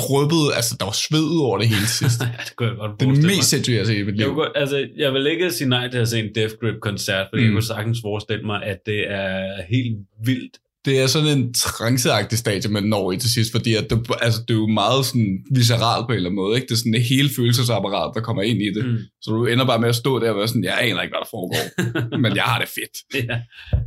[0.00, 2.20] dryppede, altså, der var sved over det hele sidst.
[2.20, 3.24] ja, det kunne jeg godt det er mig.
[3.26, 4.26] mest sindssyge, jeg har set i mit Jeg, liv.
[4.26, 7.40] kunne, godt- altså, jeg vil ikke sige nej til at se en Death Grip-koncert, fordi
[7.42, 7.46] mm.
[7.48, 9.96] jeg kunne sagtens forestille mig, at det er helt
[10.26, 10.54] vildt.
[10.84, 14.40] det er sådan en tranceagtig stadie, man når i til sidst, fordi at det, altså,
[14.48, 16.54] det er jo meget sådan visceralt på en eller anden måde.
[16.56, 16.66] Ikke?
[16.68, 18.84] Det er sådan et hele følelsesapparat, der kommer ind i det.
[18.86, 18.96] Mm.
[19.22, 21.22] Så du ender bare med at stå der og være sådan, jeg aner ikke, hvad
[21.24, 21.64] der foregår,
[22.24, 23.24] men jeg har det fedt.
[23.30, 23.36] ja.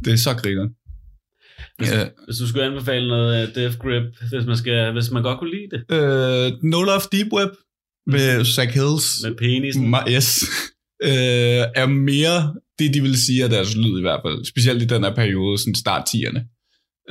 [0.05, 0.68] Det er så griner.
[1.84, 2.05] Hvis, Ja.
[2.27, 5.51] hvis du skulle anbefale noget af Death Grip, hvis man, skal, hvis man godt kunne
[5.55, 7.49] lide det, Uh, no Love Deep Web
[8.07, 9.23] med Zach Hills.
[9.23, 9.93] med penisen.
[9.95, 10.43] Ma- yes.
[11.05, 11.09] Uh,
[11.81, 14.45] er mere det, de vil sige af deres lyd i hvert fald.
[14.45, 16.39] Specielt i den her periode, sådan start 10'erne.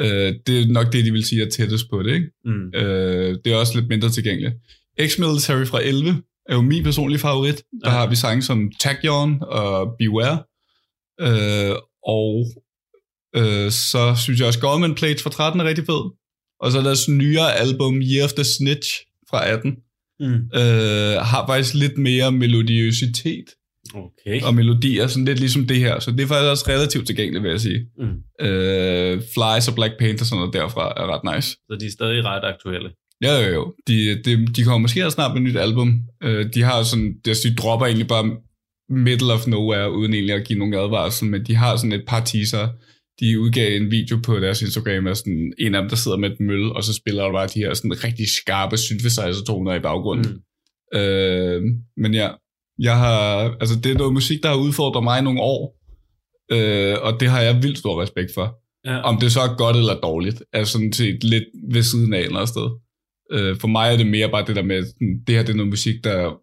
[0.01, 0.07] Uh,
[0.47, 2.27] det er nok det, de vil sige er tættest på det, ikke?
[2.45, 2.75] Mm.
[2.81, 4.55] Øh, det er også lidt mindre tilgængeligt.
[5.01, 7.57] X-Military fra 11 er jo min personlige favorit.
[7.57, 7.91] Der Ja.
[7.91, 10.39] har vi sange som Tachyon og Beware.
[11.21, 12.47] Øh, og
[13.37, 16.03] øh, så synes jeg også Government Plates fra 13 er rigtig fed.
[16.61, 18.89] Og så er deres nyere album Year of the Snitch
[19.31, 19.77] fra 18.
[20.21, 20.27] Mm.
[20.35, 23.45] øh, har faktisk lidt mere melodiøsitet
[23.95, 24.43] Okay.
[24.43, 26.01] og melodier, sådan lidt ligesom det her.
[26.01, 27.87] Så det er faktisk også relativt tilgængeligt, vil jeg sige.
[27.99, 28.47] Mm.
[28.47, 31.49] Øh, Flies og Black Panther sådan noget derfra er ret nice.
[31.49, 32.91] Så de er stadig ret aktuelle.
[33.23, 33.75] Ja, jo, jo.
[33.87, 36.01] De, de, de kommer måske også snart med et nyt album.
[36.23, 38.37] Øh, de har sådan, altså, de dropper egentlig bare
[38.91, 42.25] middle of nowhere, uden egentlig at give nogen advarsel, men de har sådan et par
[42.25, 42.69] teaser.
[43.21, 46.31] De udgav en video på deres Instagram af sådan en af dem, der sidder med
[46.31, 50.33] et mølle, og så spiller der bare de her sådan rigtig skarpe synthesizer-toner i baggrunden.
[50.33, 50.99] Mm.
[50.99, 51.63] Øh,
[51.97, 52.31] men ja,
[52.79, 55.79] jeg har, altså det er noget musik, der har udfordret mig i nogle år,
[56.53, 58.59] øh, og det har jeg vildt stor respekt for.
[58.87, 59.01] Ja.
[59.01, 62.25] Om det så er godt eller dårligt, er sådan set lidt ved siden af et
[62.25, 62.69] eller andet sted.
[63.33, 64.83] Øh, for mig er det mere bare det der med,
[65.27, 66.39] det her det er noget musik, der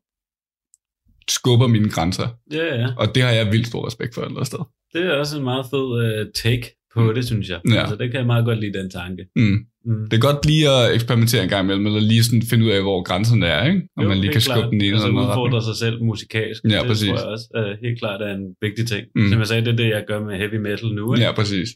[1.32, 2.88] skubber mine grænser, ja, ja.
[2.98, 4.60] og det har jeg vildt stor respekt for et eller andet sted.
[4.94, 7.60] Det er også en meget fed uh, take på det, synes jeg.
[7.70, 7.80] Ja.
[7.80, 9.26] Altså, det kan jeg meget godt lide, den tanke.
[9.36, 9.66] Mm.
[9.86, 10.10] Mm.
[10.10, 12.82] Det er godt lige at eksperimentere en gang imellem, eller lige sådan finde ud af,
[12.82, 13.82] hvor grænserne er, ikke?
[13.98, 14.72] Om man lige kan skubbe klart.
[14.72, 16.64] den ene altså, eller anden udfordre sig selv musikalsk.
[16.64, 17.10] Ja, det præcis.
[17.10, 19.04] tror jeg også uh, helt klart er en vigtig ting.
[19.16, 19.22] Mm.
[19.22, 19.30] Mm.
[19.30, 21.14] Som jeg sagde, det er det, jeg gør med heavy metal nu.
[21.14, 21.26] Ikke?
[21.26, 21.70] Ja, præcis.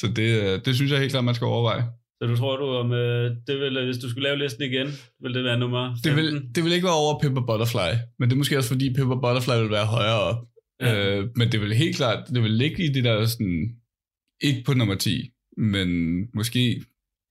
[0.00, 1.84] Så det, øh, det synes jeg helt klart, man skal overveje.
[2.22, 2.90] Så du tror, du om,
[3.46, 4.86] det vil, hvis du skulle lave listen igen,
[5.22, 6.04] vil det være nummer 15?
[6.04, 8.94] Det vil, det vil ikke være over Pepper Butterfly, men det er måske også fordi
[8.96, 10.38] Pepper Butterfly vil være højere op.
[10.84, 11.18] Ja.
[11.18, 13.70] Øh, men det vil helt klart, det vil ligge i det der sådan,
[14.42, 15.88] ikke på nummer 10, men
[16.34, 16.82] måske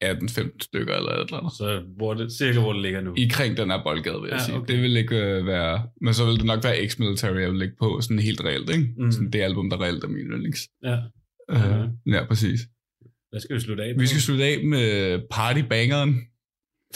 [0.03, 1.53] 18-15 stykker eller et eller andet.
[1.53, 3.13] Så hvor det, cirka hvor det ligger nu.
[3.17, 4.55] I kring den her boldgade, vil jeg Ja, sige.
[4.57, 4.73] okay.
[4.73, 7.75] Det vil ikke øh, være, men så vil det nok være X-Military, jeg vil lægge
[7.79, 8.89] på, sådan helt reelt, ikke?
[8.97, 9.11] Mm.
[9.11, 10.59] Sådan det album, der reelt er min yndlings.
[10.83, 10.97] Ja.
[11.51, 12.59] Øh, ja, præcis.
[13.31, 13.99] Hvad skal vi slutte af på?
[13.99, 16.21] Vi skal slutte af med partybangeren.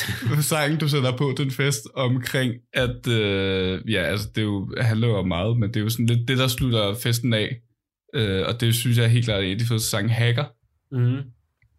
[0.41, 5.07] sangen, du sætter på den fest omkring, at øh, ja, altså det er jo, handler
[5.07, 7.55] jo om meget, men det er jo sådan lidt det, der slutter festen af.
[8.15, 10.45] Øh, og det synes jeg er helt klart en af de fedeste sange, Hacker.
[10.91, 11.17] Mm.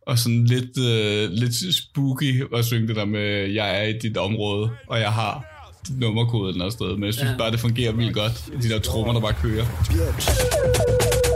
[0.07, 4.17] Og sådan lidt, øh, lidt spooky at synge det der med, jeg er i dit
[4.17, 5.45] område, og jeg har
[5.89, 6.95] dit nummerkode eller sted.
[6.97, 7.37] Men jeg synes Ja.
[7.39, 8.63] bare, det fungerer vildt godt.
[8.63, 9.65] De der trommer, der bare kører.
[9.65, 11.28] Going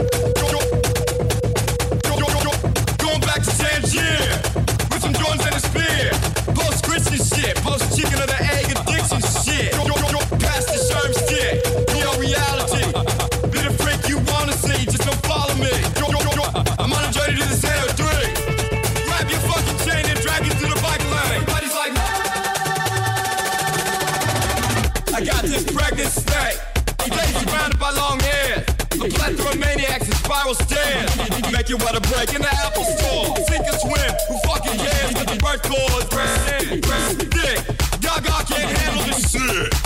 [30.43, 31.53] spiral stairs.
[31.53, 33.37] Make you wanna break in the Apple store.
[33.47, 35.15] Sink or swim, who fucking cares?
[35.15, 36.09] With the birth chords,
[37.31, 37.65] dick.
[38.01, 39.82] Gaga can't handle this shit.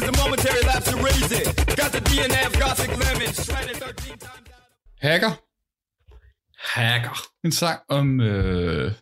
[0.00, 1.42] Is a momentary lapse of reason.
[1.80, 4.48] Got the DNA of gothic lemon, shredded 13 times.
[5.06, 5.32] Hacker.
[6.74, 7.16] Hacker.
[7.44, 8.92] En sang om øh,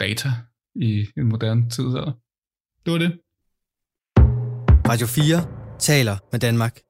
[0.00, 0.28] data
[0.74, 1.90] i en moderne tid.
[1.90, 2.12] Så.
[2.84, 3.12] Det var det.
[4.88, 5.46] Radio 4
[5.78, 6.80] taler med Danmark.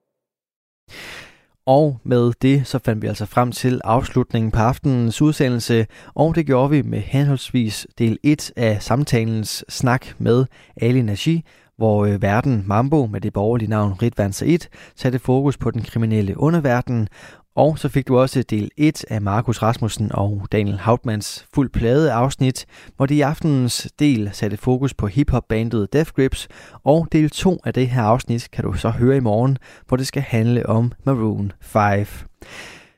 [1.66, 6.46] Og med det så fandt vi altså frem til afslutningen på aftenens udsendelse, og det
[6.46, 10.46] gjorde vi med henholdsvis del 1 af samtalens snak med
[10.80, 11.44] Ali Naji,
[11.77, 16.39] hvor øh, verden Mambo med det borgerlige navn Ritvan Said satte fokus på den kriminelle
[16.39, 17.09] underverden,
[17.57, 22.12] og så fik du også del 1 af Markus Rasmussen og Daniel Hautmans fuld plade
[22.12, 22.66] afsnit,
[22.97, 26.49] hvor de i aftenens del satte fokus på hiphop-bandet Death Grips,
[26.85, 29.59] og del 2 af det her afsnit kan du så høre i morgen,
[29.89, 32.07] hvor det skal handle om Maroon 5.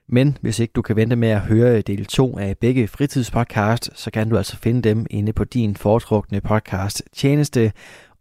[0.09, 4.11] Men hvis ikke du kan vente med at høre del 2 af begge fritidspodcast, så
[4.11, 7.73] kan du altså finde dem inde på din foretrukne podcast tjeneste.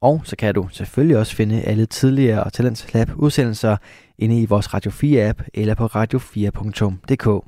[0.02, 3.78] Og så kan du selvfølgelig også finde alle tidligere Talents Lab udsendelser
[4.18, 7.46] inde i vores Radio 4 app eller på radio4.dk.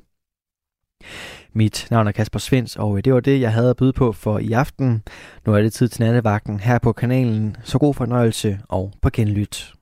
[1.52, 4.12] Mit navn er Kasper Svens, og øh, det var det, jeg havde at byde på
[4.12, 5.02] for i aften.
[5.46, 9.79] Nu er det tid til nattevagten her på kanalen, så god fornøjelse og på genlyt.